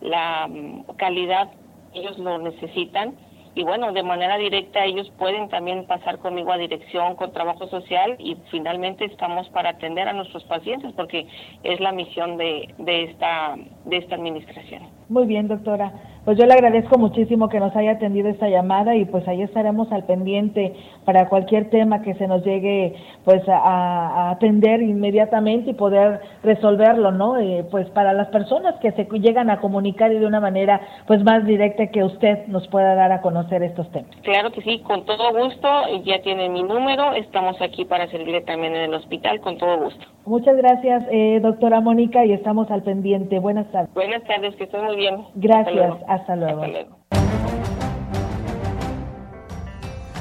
[0.00, 1.50] la mm, calidad
[1.94, 3.14] ellos lo necesitan
[3.54, 8.16] y bueno, de manera directa ellos pueden también pasar conmigo a dirección con trabajo social
[8.18, 11.26] y finalmente estamos para atender a nuestros pacientes porque
[11.62, 14.84] es la misión de, de esta de esta administración.
[15.10, 15.92] Muy bien, doctora.
[16.24, 19.90] Pues yo le agradezco muchísimo que nos haya atendido esta llamada y pues ahí estaremos
[19.90, 20.72] al pendiente
[21.04, 27.38] para cualquier tema que se nos llegue pues a, atender inmediatamente y poder resolverlo, ¿no?
[27.38, 31.24] Eh, pues para las personas que se llegan a comunicar y de una manera pues
[31.24, 34.14] más directa que usted nos pueda dar a conocer estos temas.
[34.22, 35.68] Claro que sí, con todo gusto,
[36.04, 40.06] ya tiene mi número, estamos aquí para servirle también en el hospital, con todo gusto.
[40.24, 43.38] Muchas gracias, eh, doctora Mónica, y estamos al pendiente.
[43.38, 43.92] Buenas tardes.
[43.94, 45.16] Buenas tardes, que estén muy bien.
[45.34, 46.64] Gracias, Hasta luego.
[46.64, 47.81] Hasta luego.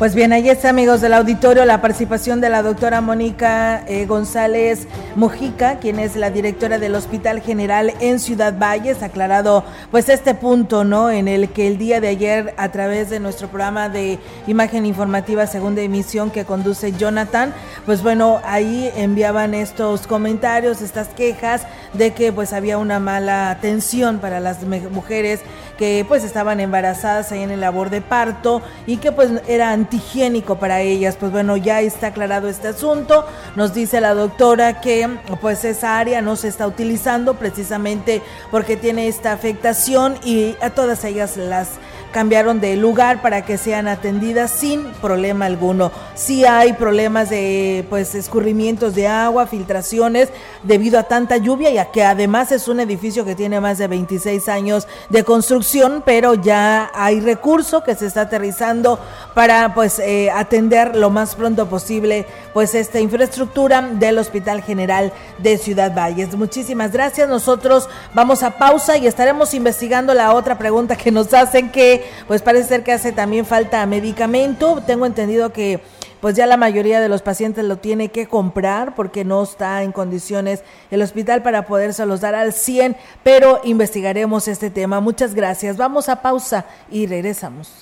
[0.01, 4.87] Pues bien, ahí está, amigos del auditorio, la participación de la doctora Mónica eh, González
[5.15, 10.83] Mujica, quien es la directora del Hospital General en Ciudad Valles, aclarado pues este punto,
[10.83, 11.11] ¿no?
[11.11, 15.45] En el que el día de ayer, a través de nuestro programa de imagen informativa
[15.45, 17.53] segunda emisión que conduce Jonathan,
[17.85, 24.17] pues bueno, ahí enviaban estos comentarios, estas quejas de que pues había una mala atención
[24.17, 25.41] para las mujeres
[25.77, 30.55] que pues estaban embarazadas ahí en el labor de parto y que pues era antihigiénico
[30.55, 31.17] para ellas.
[31.19, 33.25] Pues bueno, ya está aclarado este asunto.
[33.55, 35.07] Nos dice la doctora que
[35.41, 41.03] pues esa área no se está utilizando precisamente porque tiene esta afectación y a todas
[41.03, 41.71] ellas las
[42.11, 45.91] cambiaron de lugar para que sean atendidas sin problema alguno.
[46.15, 50.29] Si hay problemas de pues escurrimientos de agua, filtraciones
[50.63, 53.87] debido a tanta lluvia y a que además es un edificio que tiene más de
[53.87, 58.99] 26 años de construcción, pero ya hay recurso que se está aterrizando
[59.33, 65.57] para pues eh, atender lo más pronto posible pues esta infraestructura del Hospital General de
[65.57, 66.35] Ciudad Valles.
[66.35, 67.29] Muchísimas gracias.
[67.29, 72.41] Nosotros vamos a pausa y estaremos investigando la otra pregunta que nos hacen que pues
[72.41, 74.81] parece ser que hace también falta medicamento.
[74.85, 75.81] Tengo entendido que
[76.21, 79.91] pues ya la mayoría de los pacientes lo tiene que comprar porque no está en
[79.91, 85.01] condiciones el hospital para podérselos dar al 100, pero investigaremos este tema.
[85.01, 85.77] Muchas gracias.
[85.77, 87.81] Vamos a pausa y regresamos.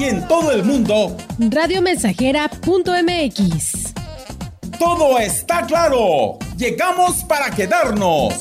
[0.00, 3.92] y en todo el mundo radiomensajera.mx.
[4.78, 6.38] Todo está claro.
[6.56, 8.32] Llegamos para quedarnos.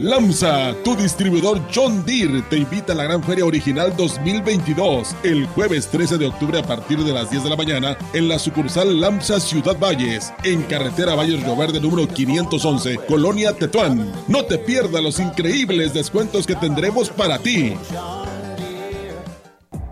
[0.00, 5.88] Lamsa, tu distribuidor John Deere, te invita a la Gran Feria Original 2022 el jueves
[5.88, 9.40] 13 de octubre a partir de las 10 de la mañana en la sucursal Lamsa
[9.40, 14.12] Ciudad Valles, en carretera Valles Río Verde número 511, Colonia Tetuán.
[14.28, 17.74] No te pierdas los increíbles descuentos que tendremos para ti.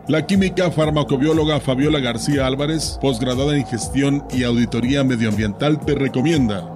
[0.07, 6.76] La química farmacobióloga Fabiola García Álvarez, posgraduada en gestión y auditoría medioambiental, te recomienda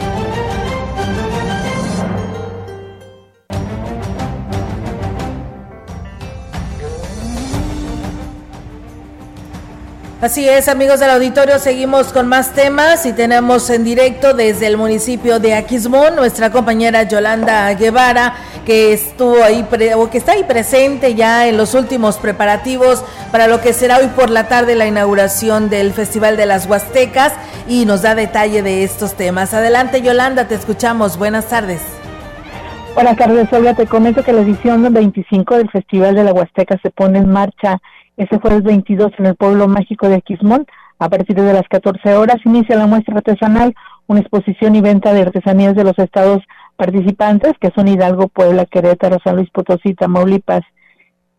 [10.21, 14.77] Así es, amigos del auditorio, seguimos con más temas y tenemos en directo desde el
[14.77, 19.65] municipio de Aquismón nuestra compañera Yolanda Guevara, que estuvo ahí
[19.95, 24.09] o que está ahí presente ya en los últimos preparativos para lo que será hoy
[24.15, 27.33] por la tarde la inauguración del Festival de las Huastecas
[27.67, 29.55] y nos da detalle de estos temas.
[29.55, 31.17] Adelante, Yolanda, te escuchamos.
[31.17, 31.81] Buenas tardes.
[32.93, 33.73] Buenas tardes, Olga.
[33.73, 37.79] Te comento que la edición 25 del Festival de la Huasteca se pone en marcha
[38.17, 40.65] este jueves 22 en el pueblo mágico de Quismón.
[40.99, 43.73] A partir de las 14 horas inicia la muestra artesanal,
[44.07, 46.43] una exposición y venta de artesanías de los estados
[46.75, 50.61] participantes, que son Hidalgo, Puebla, Querétaro, San Luis Potosí, Tamaulipas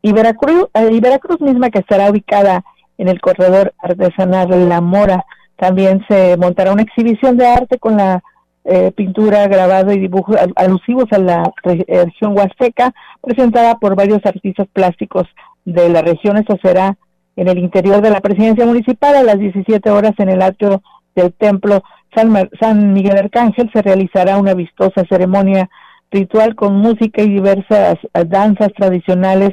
[0.01, 2.65] y Veracruz, eh, y Veracruz misma que estará ubicada
[2.99, 5.25] en el corredor artesanal La Mora.
[5.57, 8.23] También se montará una exhibición de arte con la
[8.65, 15.27] eh, pintura, grabado y dibujos alusivos a la región huasteca, presentada por varios artistas plásticos
[15.65, 16.37] de la región.
[16.37, 16.97] Esto será
[17.37, 20.83] en el interior de la presidencia municipal a las 17 horas en el atrio
[21.15, 21.83] del templo
[22.15, 23.71] San, San Miguel Arcángel.
[23.73, 25.71] Se realizará una vistosa ceremonia
[26.11, 29.51] ritual con música y diversas danzas tradicionales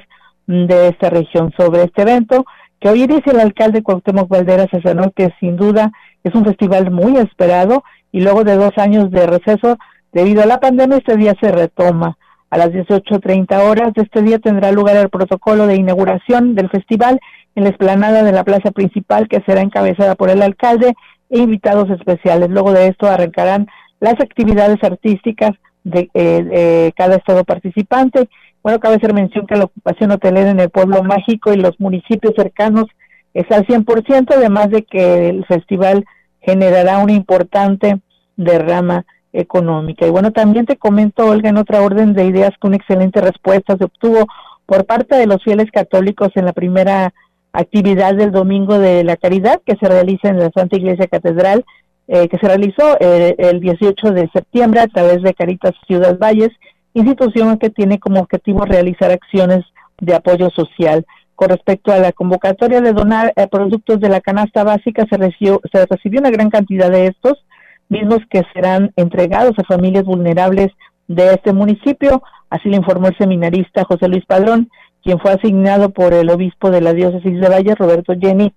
[0.48, 1.54] de esta región.
[1.58, 2.46] Sobre este evento,
[2.80, 5.92] que hoy dice el alcalde Cuauhtémoc Valderas Azanó, que sin duda
[6.24, 9.78] es un festival muy esperado y luego de dos años de receso
[10.12, 12.18] debido a la pandemia, este día se retoma.
[12.50, 17.20] A las 18.30 horas de este día tendrá lugar el protocolo de inauguración del festival
[17.56, 20.94] en la explanada de la plaza principal que será encabezada por el alcalde
[21.30, 22.50] e invitados especiales.
[22.50, 23.68] Luego de esto arrancarán
[24.00, 25.52] las actividades artísticas
[25.84, 28.30] de, eh, cada estado participante.
[28.64, 32.34] Bueno, cabe hacer mención que la ocupación hotelera en el pueblo mágico y los municipios
[32.36, 32.86] cercanos
[33.34, 36.04] es al 100%, además de que el festival
[36.42, 38.00] generará una importante
[38.36, 40.06] derrama económica.
[40.08, 43.78] Y bueno, también te comento, Olga, en otra orden de ideas que una excelente respuesta
[43.78, 44.28] se obtuvo
[44.66, 47.14] por parte de los fieles católicos en la primera
[47.52, 51.66] actividad del Domingo de la Caridad que se realiza en la Santa Iglesia Catedral,
[52.08, 56.52] eh, que se realizó eh, el 18 de septiembre a través de Caritas Ciudad Valles,
[56.94, 59.66] institución que tiene como objetivo realizar acciones
[60.00, 61.06] de apoyo social.
[61.36, 65.62] Con respecto a la convocatoria de donar eh, productos de la canasta básica, se recibió,
[65.72, 67.44] se recibió una gran cantidad de estos,
[67.90, 70.70] mismos que serán entregados a familias vulnerables
[71.08, 74.70] de este municipio, así le informó el seminarista José Luis Padrón,
[75.04, 78.54] quien fue asignado por el obispo de la diócesis de Valle, Roberto Jenny,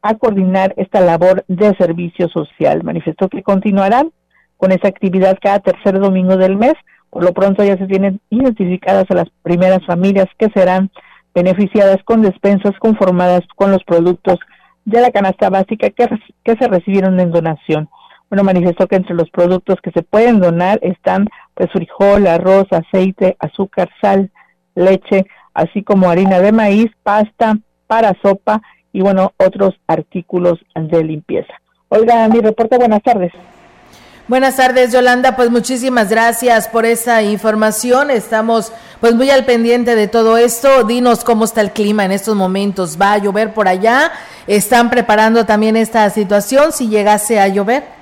[0.00, 2.82] a coordinar esta labor de servicio social.
[2.82, 4.10] Manifestó que continuarán
[4.56, 6.74] con esa actividad cada tercer domingo del mes.
[7.10, 10.90] Por lo pronto ya se tienen identificadas a las primeras familias que serán
[11.34, 14.38] beneficiadas con despensas conformadas con los productos
[14.84, 17.88] de la canasta básica que se recibieron en donación.
[18.32, 23.36] Bueno, manifestó que entre los productos que se pueden donar están pues frijol, arroz, aceite,
[23.38, 24.30] azúcar, sal,
[24.74, 31.52] leche, así como harina de maíz, pasta para sopa y bueno, otros artículos de limpieza.
[31.90, 33.32] Oiga, mi reporte, buenas tardes.
[34.28, 35.36] Buenas tardes, Yolanda.
[35.36, 38.10] Pues muchísimas gracias por esa información.
[38.10, 40.84] Estamos pues muy al pendiente de todo esto.
[40.84, 42.96] Dinos cómo está el clima en estos momentos.
[42.98, 44.10] ¿Va a llover por allá?
[44.46, 48.00] ¿Están preparando también esta situación si llegase a llover?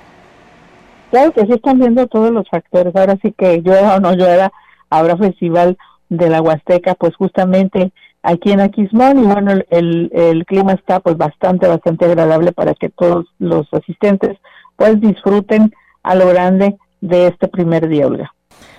[1.10, 2.94] Claro que sí están viendo todos los factores.
[2.94, 4.52] Ahora sí que llueva o no llueva,
[4.88, 5.76] habrá festival
[6.08, 7.92] de la Huasteca, pues justamente
[8.22, 12.90] aquí en Aquismón y bueno, el, el clima está pues bastante, bastante agradable para que
[12.90, 14.36] todos los asistentes
[14.76, 18.34] pues disfruten a lo grande de este primer día, Olga.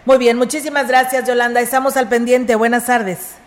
[0.05, 3.39] Muy bien, muchísimas gracias Yolanda, estamos al pendiente, buenas tardes.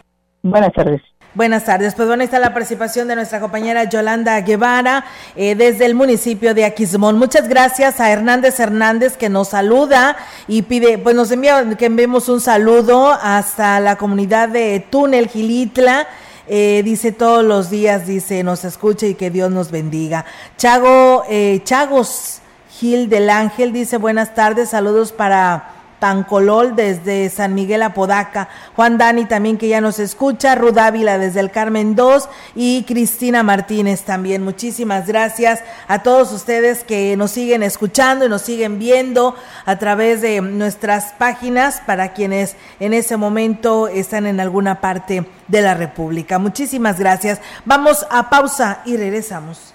[0.43, 1.01] Buenas tardes.
[1.35, 1.97] Buenas tardes.
[1.97, 5.05] Pues bueno, está la participación de nuestra compañera Yolanda Guevara
[5.35, 7.19] eh, desde el municipio de Aquismón.
[7.19, 10.17] Muchas gracias a Hernández Hernández que nos saluda
[10.47, 16.07] y pide, pues nos envía que enviemos un saludo hasta la comunidad de Túnel Gilitla.
[16.47, 20.25] Eh, dice todos los días, dice, nos escuche y que Dios nos bendiga.
[20.57, 22.43] Chago, eh, Chagos
[22.79, 29.25] Gil del Ángel dice buenas tardes, saludos para Tancolol desde San Miguel Apodaca, Juan Dani
[29.25, 34.43] también que ya nos escucha, Ruth Ávila desde el Carmen 2 y Cristina Martínez también.
[34.43, 39.35] Muchísimas gracias a todos ustedes que nos siguen escuchando y nos siguen viendo
[39.65, 45.63] a través de nuestras páginas para quienes en ese momento están en alguna parte de
[45.63, 46.39] la República.
[46.39, 47.41] Muchísimas gracias.
[47.65, 49.75] Vamos a pausa y regresamos.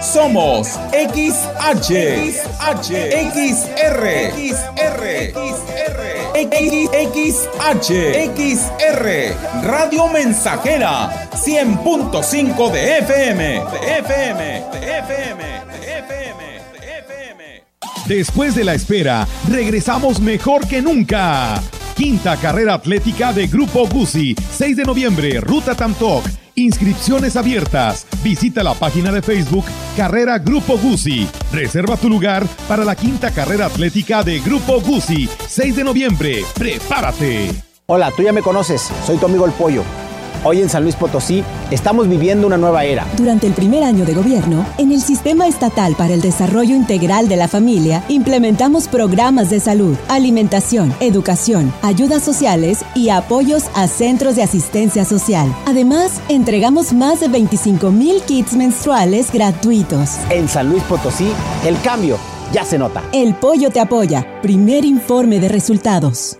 [0.00, 1.92] Somos XH,
[3.20, 5.02] XR, XR,
[5.34, 6.00] XR,
[8.34, 9.06] XR,
[9.62, 16.42] Radio Mensajera, 100.5 de FM, de FM, de FM, de FM,
[16.72, 17.62] de FM.
[18.06, 21.60] Después de la espera, regresamos mejor que nunca.
[21.94, 26.39] Quinta carrera atlética de Grupo Guzzi, 6 de noviembre, Ruta Tamtoc.
[26.60, 28.06] Inscripciones abiertas.
[28.22, 29.64] Visita la página de Facebook
[29.96, 31.26] Carrera Grupo Guzzi.
[31.52, 36.44] Reserva tu lugar para la quinta carrera atlética de Grupo Guzzi, 6 de noviembre.
[36.54, 37.50] ¡Prepárate!
[37.86, 39.82] Hola, tú ya me conoces, soy tu amigo el Pollo.
[40.42, 43.06] Hoy en San Luis Potosí estamos viviendo una nueva era.
[43.18, 47.36] Durante el primer año de gobierno, en el Sistema Estatal para el Desarrollo Integral de
[47.36, 54.42] la Familia, implementamos programas de salud, alimentación, educación, ayudas sociales y apoyos a centros de
[54.42, 55.54] asistencia social.
[55.66, 60.16] Además, entregamos más de 25 mil kits menstruales gratuitos.
[60.30, 61.30] En San Luis Potosí,
[61.66, 62.16] el cambio
[62.50, 63.02] ya se nota.
[63.12, 64.26] El Pollo te apoya.
[64.40, 66.39] Primer informe de resultados.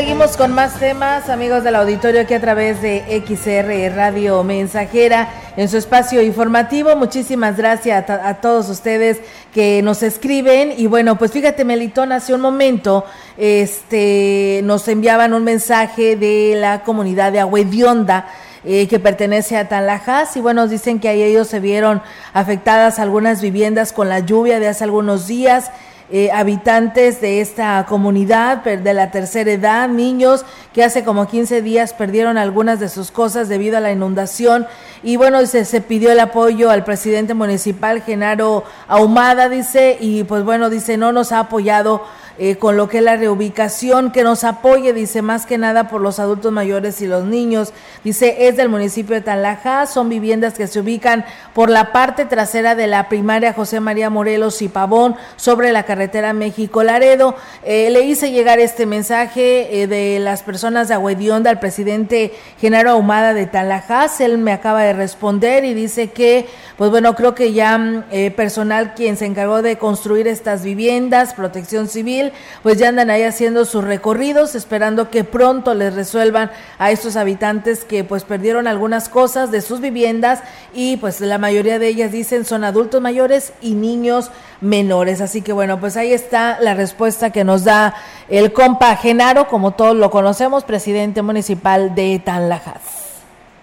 [0.00, 5.28] Seguimos con más temas, amigos del auditorio, aquí a través de XR Radio Mensajera,
[5.58, 6.96] en su espacio informativo.
[6.96, 9.18] Muchísimas gracias a, todos ustedes
[9.52, 10.72] que nos escriben.
[10.74, 13.04] Y bueno, pues fíjate, Melitón, hace un momento
[13.36, 18.26] este, nos enviaban un mensaje de la comunidad de Agüedionda.
[18.62, 22.02] Eh, que pertenece a Tanlajas y bueno, dicen que ahí ellos se vieron
[22.34, 25.70] afectadas algunas viviendas con la lluvia de hace algunos días
[26.12, 31.92] eh, habitantes de esta comunidad de la tercera edad, niños que hace como 15 días
[31.92, 34.66] perdieron algunas de sus cosas debido a la inundación.
[35.02, 40.44] Y bueno, se, se pidió el apoyo al presidente municipal, Genaro Ahumada, dice, y pues
[40.44, 42.04] bueno, dice, no nos ha apoyado
[42.38, 46.00] eh, con lo que es la reubicación, que nos apoye, dice, más que nada por
[46.00, 47.72] los adultos mayores y los niños.
[48.04, 51.24] Dice, es del municipio de Tanlajá, son viviendas que se ubican
[51.54, 56.32] por la parte trasera de la primaria José María Morelos y Pavón, sobre la carretera
[56.32, 57.34] México-Laredo.
[57.64, 62.90] Eh, le hice llegar este mensaje eh, de las personas de Agüedionda al presidente Genaro
[62.90, 64.20] Ahumada de Tanlajas.
[64.20, 68.94] Él me acaba de responder y dice que, pues bueno, creo que ya eh, personal
[68.94, 72.19] quien se encargó de construir estas viviendas, protección civil,
[72.62, 77.84] pues ya andan ahí haciendo sus recorridos, esperando que pronto les resuelvan a estos habitantes
[77.84, 80.40] que pues perdieron algunas cosas de sus viviendas
[80.74, 85.20] y pues la mayoría de ellas dicen son adultos mayores y niños menores.
[85.20, 87.94] Así que bueno, pues ahí está la respuesta que nos da
[88.28, 93.00] el compa Genaro, como todos lo conocemos, presidente municipal de Tanlajas.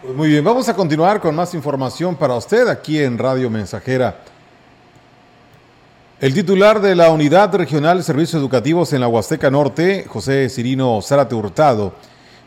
[0.01, 4.15] Pues muy bien, vamos a continuar con más información para usted aquí en Radio Mensajera.
[6.19, 10.99] El titular de la Unidad Regional de Servicios Educativos en la Huasteca Norte, José Cirino
[11.03, 11.93] Zárate Hurtado,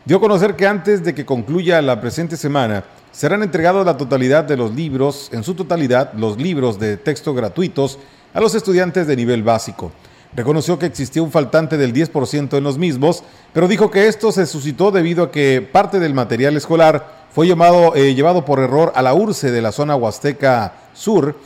[0.03, 4.43] dio a conocer que antes de que concluya la presente semana, serán entregados la totalidad
[4.43, 7.97] de los libros, en su totalidad, los libros de texto gratuitos
[8.33, 9.93] a los estudiantes de nivel básico.
[10.35, 14.47] Reconoció que existía un faltante del 10% en los mismos, pero dijo que esto se
[14.47, 19.01] suscitó debido a que parte del material escolar fue llamado, eh, llevado por error a
[19.01, 21.37] la URCE de la zona Huasteca Sur,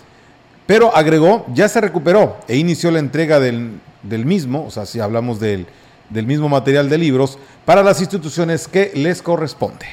[0.68, 5.00] pero agregó, ya se recuperó e inició la entrega del, del mismo, o sea, si
[5.00, 5.68] hablamos del,
[6.10, 9.86] del mismo material de libros, para las instituciones que les corresponde.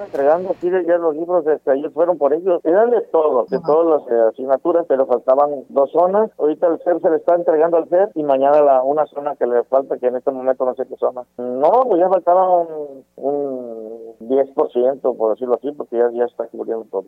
[0.00, 4.12] entregando, ya los libros, este, ellos fueron por ellos, eran de todo, de todas las
[4.12, 8.10] eh, asignaturas, pero faltaban dos zonas, ahorita el CER se le está entregando al CER
[8.14, 10.96] y mañana la, una zona que le falta, que en este momento no sé qué
[10.96, 11.22] zona.
[11.38, 16.86] No, pues ya faltaba un, un 10%, por decirlo así, porque ya, ya está cubriendo
[16.90, 17.06] todo.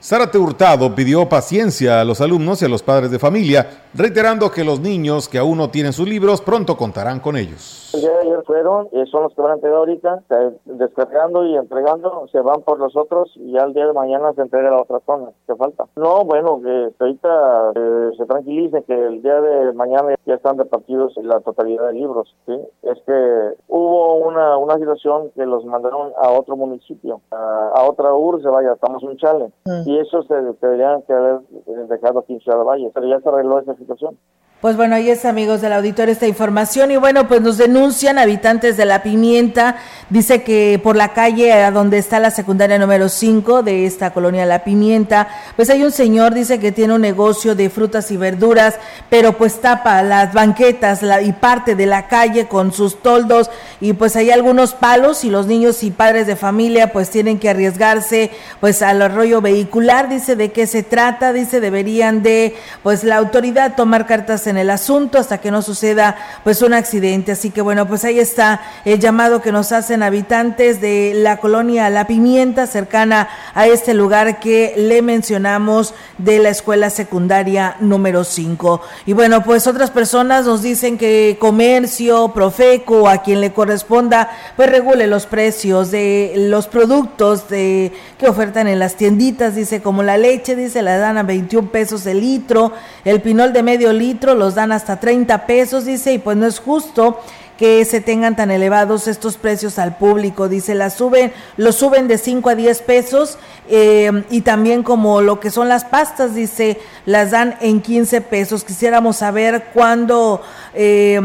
[0.00, 4.62] Zárate Hurtado pidió paciencia a los alumnos y a los padres de familia, reiterando que
[4.62, 7.90] los niños que aún no tienen sus libros pronto contarán con ellos.
[7.92, 10.22] De ayer fueron, eh, son los que van a entregar ahorita,
[10.66, 14.42] descargando y entregando, se van por los otros y ya el día de mañana se
[14.42, 15.86] entrega la otra zona que falta.
[15.96, 21.14] No, bueno, que ahorita eh, se tranquilicen que el día de mañana ya están repartidos
[21.22, 22.36] la totalidad de libros.
[22.46, 22.56] ¿sí?
[22.82, 28.14] Es que hubo una, una situación que los mandaron a otro municipio, a, a otra
[28.14, 29.50] UR, se vaya, estamos un chale.
[29.88, 31.40] Y eso se deberían que haber
[31.88, 34.18] dejado aquí en Ciudad Valle, pero ya se arregló esa situación.
[34.60, 36.90] Pues bueno, ahí es amigos del auditorio esta información.
[36.90, 39.76] Y bueno, pues nos denuncian habitantes de La Pimienta,
[40.10, 44.46] dice que por la calle a donde está la secundaria número 5 de esta colonia
[44.46, 48.74] La Pimienta, pues hay un señor, dice que tiene un negocio de frutas y verduras,
[49.08, 53.52] pero pues tapa las banquetas y parte de la calle con sus toldos.
[53.80, 57.48] Y pues hay algunos palos y los niños y padres de familia pues tienen que
[57.48, 63.18] arriesgarse pues al arroyo vehicular, dice de qué se trata, dice deberían de pues la
[63.18, 67.32] autoridad tomar cartas en el asunto hasta que no suceda pues un accidente.
[67.32, 71.90] Así que bueno, pues ahí está el llamado que nos hacen habitantes de la colonia
[71.90, 78.80] La Pimienta, cercana a este lugar que le mencionamos de la escuela secundaria número 5.
[79.06, 84.70] Y bueno, pues otras personas nos dicen que comercio, Profeco, a quien le corresponda, pues
[84.70, 90.16] regule los precios de los productos de que ofertan en las tienditas, dice como la
[90.16, 92.72] leche, dice la dan a 21 pesos el litro,
[93.04, 96.60] el pinol de medio litro los dan hasta 30 pesos, dice, y pues no es
[96.60, 97.20] justo
[97.58, 100.48] que se tengan tan elevados estos precios al público.
[100.48, 103.36] Dice, la suben, lo suben de 5 a 10 pesos
[103.68, 108.62] eh, y también como lo que son las pastas, dice, las dan en 15 pesos.
[108.62, 110.40] Quisiéramos saber cuándo
[110.72, 111.20] eh,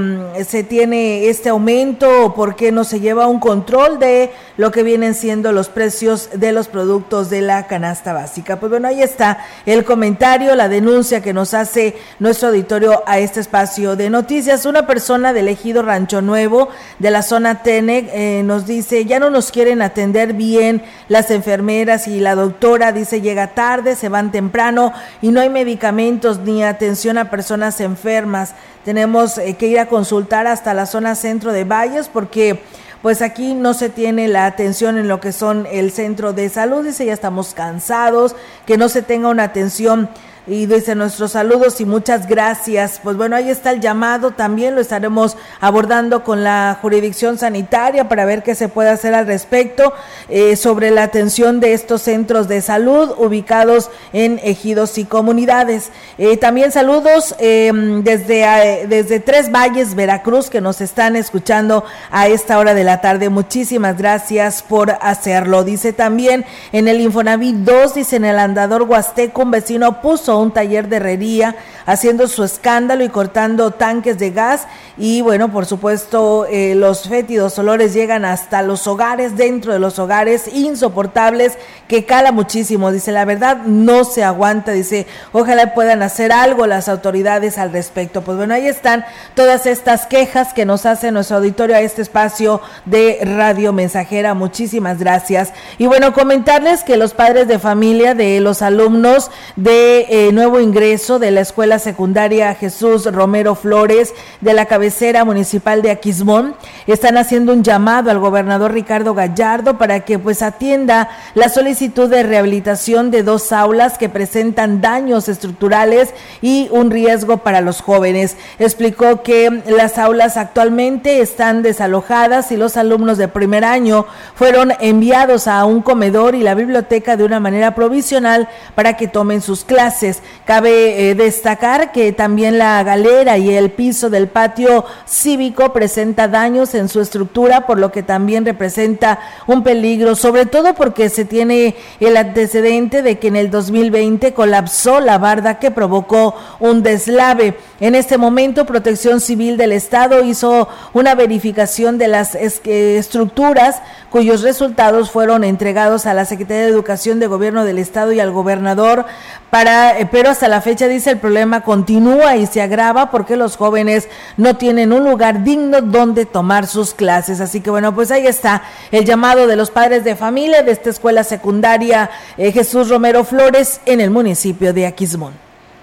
[0.47, 4.81] se tiene este aumento o por qué no se lleva un control de lo que
[4.81, 8.59] vienen siendo los precios de los productos de la canasta básica.
[8.59, 13.39] Pues bueno, ahí está el comentario, la denuncia que nos hace nuestro auditorio a este
[13.39, 14.65] espacio de noticias.
[14.65, 16.69] Una persona del ejido Rancho Nuevo
[16.99, 22.07] de la zona Tenec eh, nos dice, ya no nos quieren atender bien las enfermeras
[22.07, 27.17] y la doctora dice, llega tarde, se van temprano y no hay medicamentos ni atención
[27.17, 28.55] a personas enfermas.
[28.83, 32.61] Tenemos eh, que ir a consultar hasta la zona centro de Valles porque
[33.03, 36.85] pues aquí no se tiene la atención en lo que son el centro de salud,
[36.85, 38.33] dice, ya estamos cansados,
[38.65, 40.09] que no se tenga una atención
[40.45, 42.99] y dice nuestros saludos y muchas gracias.
[43.01, 48.25] Pues bueno, ahí está el llamado, también lo estaremos abordando con la jurisdicción sanitaria para
[48.25, 49.93] ver qué se puede hacer al respecto
[50.27, 55.91] eh, sobre la atención de estos centros de salud ubicados en ejidos y comunidades.
[56.17, 57.71] Eh, también saludos eh,
[58.03, 63.29] desde, desde Tres Valles, Veracruz, que nos están escuchando a esta hora de la tarde.
[63.29, 65.63] Muchísimas gracias por hacerlo.
[65.63, 70.51] Dice también en el Infonavit 2, dice en el andador Huasteco, un vecino puso un
[70.51, 71.55] taller de herrería
[71.85, 77.57] haciendo su escándalo y cortando tanques de gas y bueno, por supuesto, eh, los fétidos
[77.57, 81.57] olores llegan hasta los hogares, dentro de los hogares, insoportables,
[81.87, 82.91] que cala muchísimo.
[82.91, 88.21] Dice, la verdad no se aguanta, dice, ojalá puedan hacer algo las autoridades al respecto.
[88.21, 89.03] Pues bueno, ahí están
[89.35, 94.35] todas estas quejas que nos hace nuestro auditorio a este espacio de Radio Mensajera.
[94.35, 95.53] Muchísimas gracias.
[95.79, 101.19] Y bueno, comentarles que los padres de familia de los alumnos de eh, nuevo ingreso
[101.19, 106.55] de la escuela secundaria Jesús Romero Flores de la cabecera municipal de Aquismón
[106.87, 112.23] están haciendo un llamado al gobernador Ricardo Gallardo para que pues atienda la solicitud de
[112.23, 118.37] rehabilitación de dos aulas que presentan daños estructurales y un riesgo para los jóvenes.
[118.59, 124.05] Explicó que las aulas actualmente están desalojadas y los alumnos de primer año
[124.35, 129.41] fueron enviados a un comedor y la biblioteca de una manera provisional para que tomen
[129.41, 130.12] sus clases.
[130.45, 136.75] Cabe eh, destacar que también la galera y el piso del patio cívico presenta daños
[136.75, 141.75] en su estructura, por lo que también representa un peligro, sobre todo porque se tiene
[141.99, 147.55] el antecedente de que en el 2020 colapsó la barda que provocó un deslave.
[147.79, 155.09] En este momento, Protección Civil del Estado hizo una verificación de las estructuras cuyos resultados
[155.09, 159.05] fueron entregados a la Secretaría de Educación de Gobierno del Estado y al gobernador
[159.49, 163.57] para eh, pero hasta la fecha dice el problema continúa y se agrava porque los
[163.57, 167.39] jóvenes no tienen un lugar digno donde tomar sus clases.
[167.41, 170.89] Así que bueno, pues ahí está el llamado de los padres de familia de esta
[170.89, 175.33] escuela secundaria eh, Jesús Romero Flores en el municipio de Aquismón.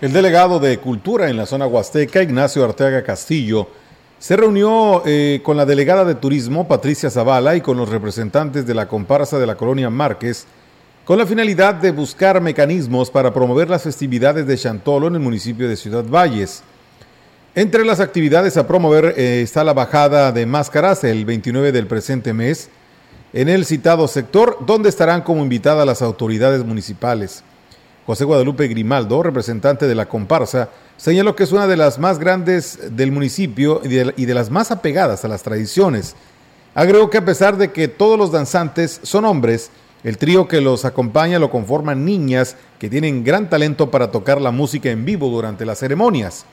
[0.00, 3.68] El delegado de Cultura en la zona huasteca, Ignacio Arteaga Castillo,
[4.18, 8.74] se reunió eh, con la delegada de Turismo, Patricia Zavala, y con los representantes de
[8.74, 10.46] la comparsa de la colonia Márquez,
[11.10, 15.68] con la finalidad de buscar mecanismos para promover las festividades de Chantolo en el municipio
[15.68, 16.62] de Ciudad Valles.
[17.56, 22.32] Entre las actividades a promover eh, está la bajada de máscaras el 29 del presente
[22.32, 22.68] mes
[23.32, 27.42] en el citado sector, donde estarán como invitadas las autoridades municipales.
[28.06, 32.78] José Guadalupe Grimaldo, representante de la comparsa, señaló que es una de las más grandes
[32.88, 36.14] del municipio y de, y de las más apegadas a las tradiciones.
[36.72, 39.72] Agregó que a pesar de que todos los danzantes son hombres,
[40.02, 44.50] el trío que los acompaña lo conforman niñas que tienen gran talento para tocar la
[44.50, 46.46] música en vivo durante las ceremonias.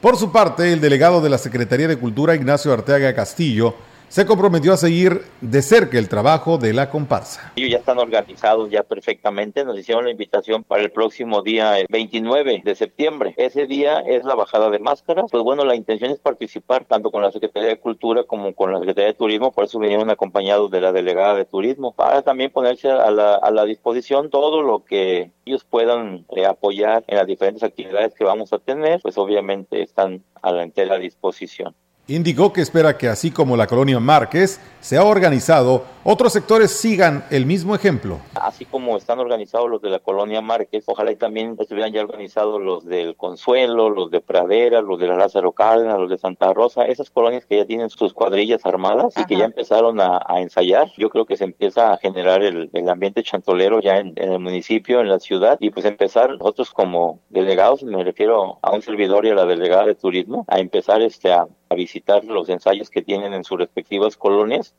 [0.00, 3.74] Por su parte, el delegado de la Secretaría de Cultura, Ignacio Arteaga Castillo,
[4.12, 7.50] se comprometió a seguir de cerca el trabajo de la comparsa.
[7.56, 11.86] Ellos ya están organizados ya perfectamente, nos hicieron la invitación para el próximo día el
[11.88, 13.32] 29 de septiembre.
[13.38, 15.30] Ese día es la bajada de máscaras.
[15.30, 18.80] Pues bueno, la intención es participar tanto con la Secretaría de Cultura como con la
[18.80, 22.90] Secretaría de Turismo, por eso vinieron acompañados de la delegada de Turismo, para también ponerse
[22.90, 27.62] a la, a la disposición todo lo que ellos puedan eh, apoyar en las diferentes
[27.62, 31.74] actividades que vamos a tener, pues obviamente están a la entera disposición.
[32.08, 37.24] Indicó que espera que así como la colonia Márquez se ha organizado, otros sectores sigan
[37.30, 38.18] el mismo ejemplo.
[38.52, 42.60] Así como están organizados los de la colonia Márquez, ojalá y también estuvieran ya organizados
[42.60, 46.84] los del Consuelo, los de Pradera, los de la Lázaro Cárdenas, los de Santa Rosa,
[46.84, 50.92] esas colonias que ya tienen sus cuadrillas armadas y que ya empezaron a, a, ensayar.
[50.98, 54.38] Yo creo que se empieza a generar el, el ambiente chantolero ya en, en, el
[54.38, 59.24] municipio, en la ciudad, y pues empezar nosotros como delegados, me refiero a un servidor
[59.24, 63.02] y a la delegada de turismo, a empezar este a a visitar los ensayos que
[63.02, 64.74] tienen en sus respectivas colonias.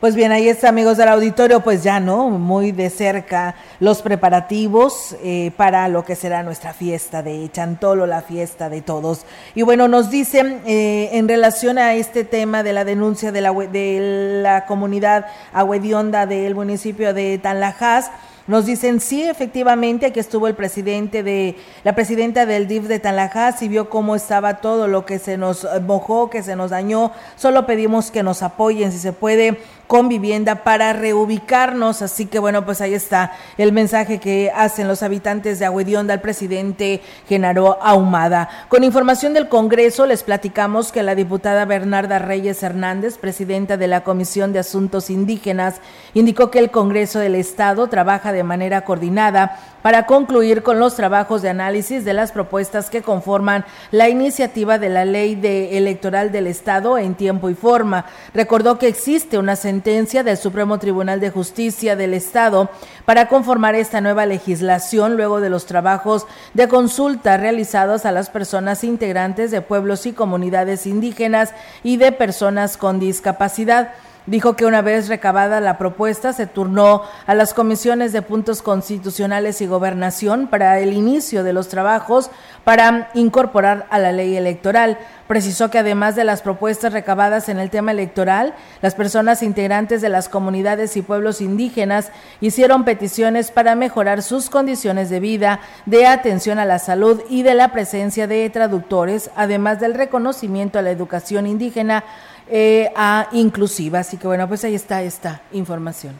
[0.00, 2.30] Pues bien, ahí está, amigos del auditorio, pues ya, ¿no?
[2.30, 8.22] Muy de cerca los preparativos eh, para lo que será nuestra fiesta de Chantolo, la
[8.22, 9.26] fiesta de todos.
[9.56, 13.52] Y bueno, nos dicen eh, en relación a este tema de la denuncia de la,
[13.52, 18.12] de la comunidad agüedionda del municipio de Tanlajas,
[18.48, 23.60] nos dicen, sí, efectivamente, aquí estuvo el presidente de, la presidenta del DIF de Tanlajas
[23.60, 27.12] y vio cómo estaba todo lo que se nos mojó, que se nos dañó.
[27.36, 29.58] Solo pedimos que nos apoyen, si se puede,
[29.88, 32.02] con vivienda para reubicarnos.
[32.02, 36.20] Así que bueno, pues ahí está el mensaje que hacen los habitantes de Agüedionda al
[36.20, 38.48] presidente Genaro Ahumada.
[38.68, 44.04] Con información del Congreso, les platicamos que la diputada Bernarda Reyes Hernández, presidenta de la
[44.04, 45.80] Comisión de Asuntos Indígenas,
[46.14, 51.40] indicó que el Congreso del Estado trabaja de manera coordinada para concluir con los trabajos
[51.40, 55.40] de análisis de las propuestas que conforman la iniciativa de la ley
[55.72, 58.04] electoral del Estado en tiempo y forma.
[58.34, 62.68] Recordó que existe una sentencia del Supremo Tribunal de Justicia del Estado
[63.04, 68.82] para conformar esta nueva legislación luego de los trabajos de consulta realizados a las personas
[68.82, 71.54] integrantes de pueblos y comunidades indígenas
[71.84, 73.94] y de personas con discapacidad.
[74.28, 79.62] Dijo que una vez recabada la propuesta se turnó a las comisiones de puntos constitucionales
[79.62, 82.30] y gobernación para el inicio de los trabajos
[82.62, 84.98] para incorporar a la ley electoral.
[85.28, 90.10] Precisó que además de las propuestas recabadas en el tema electoral, las personas integrantes de
[90.10, 92.12] las comunidades y pueblos indígenas
[92.42, 97.54] hicieron peticiones para mejorar sus condiciones de vida, de atención a la salud y de
[97.54, 102.04] la presencia de traductores, además del reconocimiento a la educación indígena
[102.50, 104.00] eh, a inclusiva.
[104.00, 106.14] Así que bueno, pues ahí está esta información.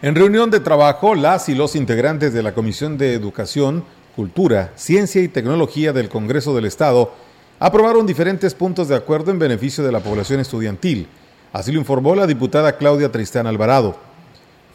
[0.00, 3.84] En reunión de trabajo, las y los integrantes de la Comisión de Educación,
[4.14, 7.12] Cultura, Ciencia y Tecnología del Congreso del Estado
[7.58, 11.08] aprobaron diferentes puntos de acuerdo en beneficio de la población estudiantil.
[11.52, 13.96] Así lo informó la diputada Claudia Tristán Alvarado.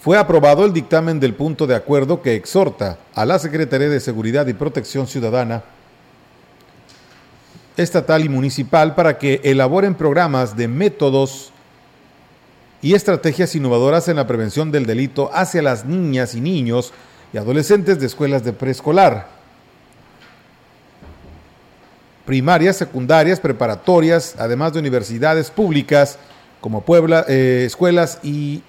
[0.02, 4.48] Fue aprobado el dictamen del punto de acuerdo que exhorta a la Secretaría de Seguridad
[4.48, 5.64] y Protección Ciudadana
[7.78, 11.52] estatal y municipal para que elaboren programas de métodos
[12.82, 16.94] y estrategias innovadoras en la prevención del delito hacia las niñas y niños
[17.32, 19.28] y adolescentes de escuelas de preescolar,
[22.26, 26.20] primarias, secundarias, preparatorias, además de universidades públicas
[26.62, 28.62] como Puebla, eh, escuelas y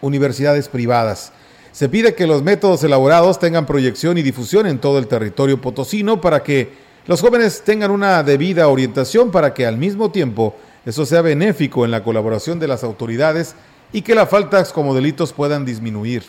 [0.00, 1.32] universidades privadas.
[1.72, 6.20] Se pide que los métodos elaborados tengan proyección y difusión en todo el territorio potosino
[6.20, 11.22] para que los jóvenes tengan una debida orientación para que al mismo tiempo eso sea
[11.22, 13.54] benéfico en la colaboración de las autoridades
[13.92, 16.24] y que las faltas como delitos puedan disminuir.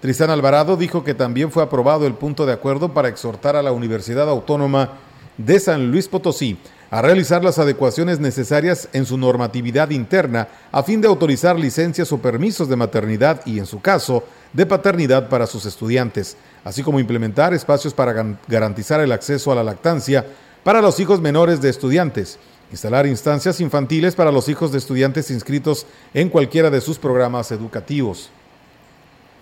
[0.00, 3.72] Tristán Alvarado dijo que también fue aprobado el punto de acuerdo para exhortar a la
[3.72, 4.90] Universidad Autónoma
[5.38, 6.58] de San Luis Potosí
[6.90, 12.18] a realizar las adecuaciones necesarias en su normatividad interna a fin de autorizar licencias o
[12.18, 16.36] permisos de maternidad y, en su caso, de paternidad para sus estudiantes,
[16.66, 18.12] así como implementar espacios para
[18.48, 20.26] garantizar el acceso a la lactancia
[20.64, 22.40] para los hijos menores de estudiantes,
[22.72, 28.30] instalar instancias infantiles para los hijos de estudiantes inscritos en cualquiera de sus programas educativos.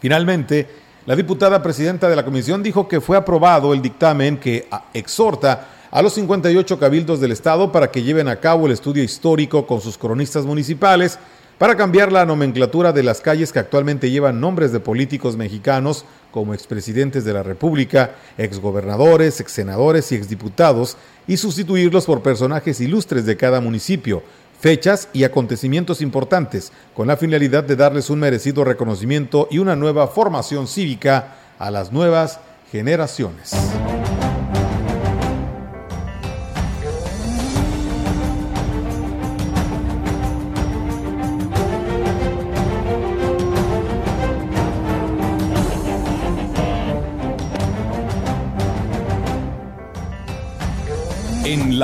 [0.02, 0.68] Finalmente,
[1.06, 6.02] la diputada presidenta de la comisión dijo que fue aprobado el dictamen que exhorta a
[6.02, 9.96] los 58 cabildos del Estado para que lleven a cabo el estudio histórico con sus
[9.96, 11.18] cronistas municipales
[11.58, 16.52] para cambiar la nomenclatura de las calles que actualmente llevan nombres de políticos mexicanos como
[16.52, 20.96] expresidentes de la República, exgobernadores, exsenadores y exdiputados
[21.28, 24.22] y sustituirlos por personajes ilustres de cada municipio,
[24.58, 30.08] fechas y acontecimientos importantes, con la finalidad de darles un merecido reconocimiento y una nueva
[30.08, 32.40] formación cívica a las nuevas
[32.72, 33.52] generaciones.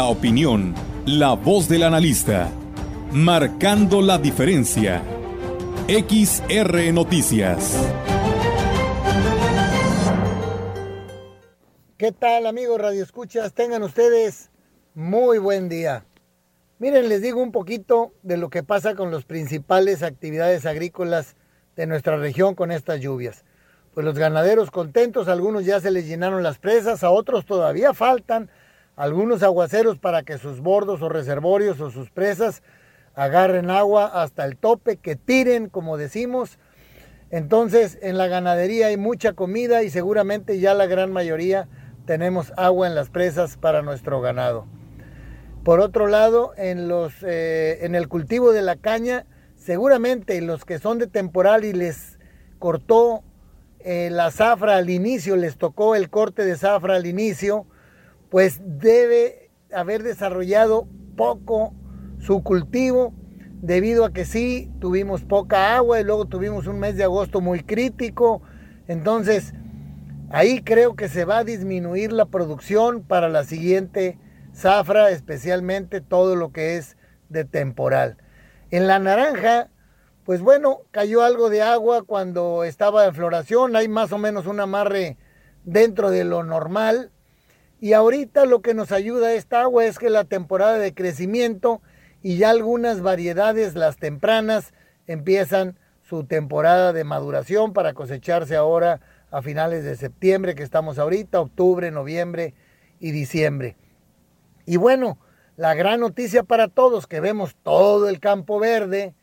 [0.01, 0.74] La opinión,
[1.05, 2.51] la voz del analista,
[3.12, 5.03] marcando la diferencia.
[5.88, 7.76] XR Noticias.
[11.98, 13.53] ¿Qué tal amigos Radio Escuchas?
[13.53, 14.51] Tengan ustedes
[14.94, 16.07] muy buen día.
[16.78, 21.36] Miren, les digo un poquito de lo que pasa con las principales actividades agrícolas
[21.76, 23.44] de nuestra región con estas lluvias.
[23.92, 28.51] Pues los ganaderos contentos, algunos ya se les llenaron las presas, a otros todavía faltan
[29.01, 32.62] algunos aguaceros para que sus bordos o reservorios o sus presas
[33.14, 36.59] agarren agua hasta el tope, que tiren, como decimos.
[37.30, 41.66] Entonces, en la ganadería hay mucha comida y seguramente ya la gran mayoría
[42.05, 44.66] tenemos agua en las presas para nuestro ganado.
[45.64, 49.24] Por otro lado, en, los, eh, en el cultivo de la caña,
[49.57, 52.18] seguramente los que son de temporal y les
[52.59, 53.22] cortó
[53.78, 57.64] eh, la zafra al inicio, les tocó el corte de zafra al inicio,
[58.30, 61.74] pues debe haber desarrollado poco
[62.18, 63.12] su cultivo
[63.60, 67.62] debido a que sí tuvimos poca agua y luego tuvimos un mes de agosto muy
[67.62, 68.40] crítico.
[68.86, 69.52] Entonces,
[70.30, 74.18] ahí creo que se va a disminuir la producción para la siguiente
[74.54, 76.96] zafra, especialmente todo lo que es
[77.28, 78.16] de temporal.
[78.70, 79.68] En la naranja,
[80.24, 84.60] pues bueno, cayó algo de agua cuando estaba en floración, hay más o menos un
[84.60, 85.18] amarre
[85.64, 87.10] dentro de lo normal
[87.80, 91.80] y ahorita lo que nos ayuda esta agua es que la temporada de crecimiento
[92.22, 94.74] y ya algunas variedades, las tempranas,
[95.06, 99.00] empiezan su temporada de maduración para cosecharse ahora
[99.30, 102.52] a finales de septiembre, que estamos ahorita, octubre, noviembre
[102.98, 103.76] y diciembre.
[104.66, 105.18] Y bueno,
[105.56, 109.14] la gran noticia para todos que vemos todo el campo verde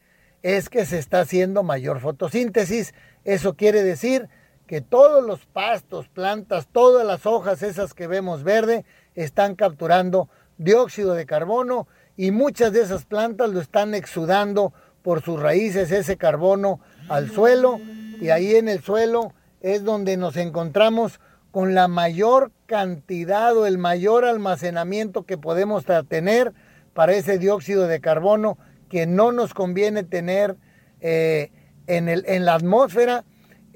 [0.41, 2.95] es que se está haciendo mayor fotosíntesis.
[3.23, 4.29] Eso quiere decir
[4.67, 11.13] que todos los pastos, plantas, todas las hojas esas que vemos verde están capturando dióxido
[11.13, 11.87] de carbono
[12.17, 17.79] y muchas de esas plantas lo están exudando por sus raíces ese carbono al suelo.
[18.19, 23.77] Y ahí en el suelo es donde nos encontramos con la mayor cantidad o el
[23.77, 26.53] mayor almacenamiento que podemos tener
[26.93, 28.57] para ese dióxido de carbono
[28.89, 30.57] que no nos conviene tener
[30.99, 31.51] eh,
[31.85, 33.23] en, el, en la atmósfera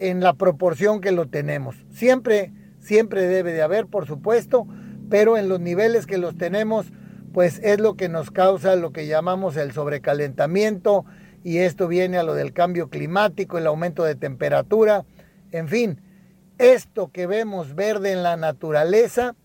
[0.01, 1.75] en la proporción que lo tenemos.
[1.91, 4.67] Siempre, siempre debe de haber, por supuesto,
[5.09, 6.87] pero en los niveles que los tenemos,
[7.33, 11.05] pues es lo que nos causa lo que llamamos el sobrecalentamiento
[11.43, 15.05] y esto viene a lo del cambio climático, el aumento de temperatura,
[15.51, 16.01] en fin,
[16.57, 19.35] esto que vemos verde en la naturaleza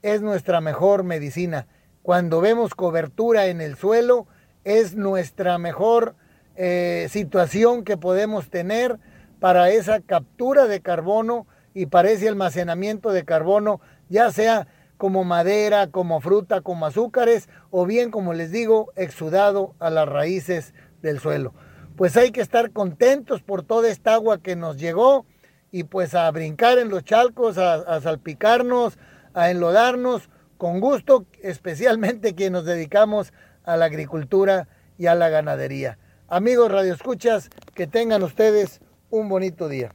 [0.00, 1.66] es nuestra mejor medicina.
[2.02, 4.26] Cuando vemos cobertura en el suelo,
[4.64, 6.16] es nuestra mejor
[6.54, 8.98] eh, situación que podemos tener
[9.46, 14.66] para esa captura de carbono y para ese almacenamiento de carbono, ya sea
[14.96, 20.74] como madera, como fruta, como azúcares, o bien, como les digo, exudado a las raíces
[21.00, 21.54] del suelo.
[21.94, 25.26] Pues hay que estar contentos por toda esta agua que nos llegó
[25.70, 28.98] y pues a brincar en los chalcos, a, salpicarnos,
[29.32, 30.28] a enlodarnos
[30.58, 33.32] con gusto, especialmente quienes nos dedicamos
[33.62, 34.66] a la agricultura
[34.98, 35.98] y a la ganadería.
[36.26, 38.80] Amigos radioescuchas, que tengan ustedes
[39.10, 39.92] un bonito día.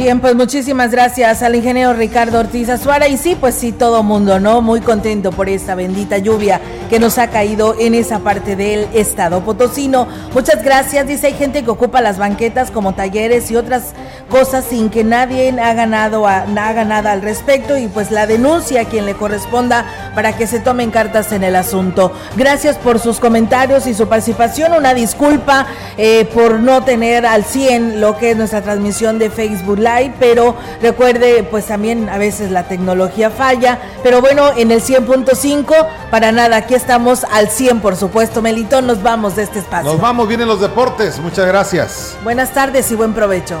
[0.00, 3.06] Bien, pues muchísimas gracias al ingeniero Ricardo Ortiz Azuara.
[3.06, 4.62] Y sí, pues sí, todo mundo, ¿no?
[4.62, 9.42] Muy contento por esta bendita lluvia que nos ha caído en esa parte del estado
[9.42, 10.08] potosino.
[10.32, 11.06] Muchas gracias.
[11.06, 13.92] Dice, hay gente que ocupa las banquetas como talleres y otras
[14.30, 17.76] cosas sin que nadie haga nada, haga nada al respecto.
[17.76, 19.84] Y pues la denuncia a quien le corresponda
[20.14, 22.10] para que se tomen cartas en el asunto.
[22.38, 24.72] Gracias por sus comentarios y su participación.
[24.72, 25.66] Una disculpa
[25.98, 30.56] eh, por no tener al 100 lo que es nuestra transmisión de Facebook Live, pero
[30.80, 35.74] recuerde, pues también a veces la tecnología falla, pero bueno, en el 100.5,
[36.10, 38.42] para nada, aquí estamos al 100, por supuesto.
[38.42, 39.92] Melitón, nos vamos de este espacio.
[39.92, 42.16] Nos vamos, vienen los deportes, muchas gracias.
[42.22, 43.60] Buenas tardes y buen provecho.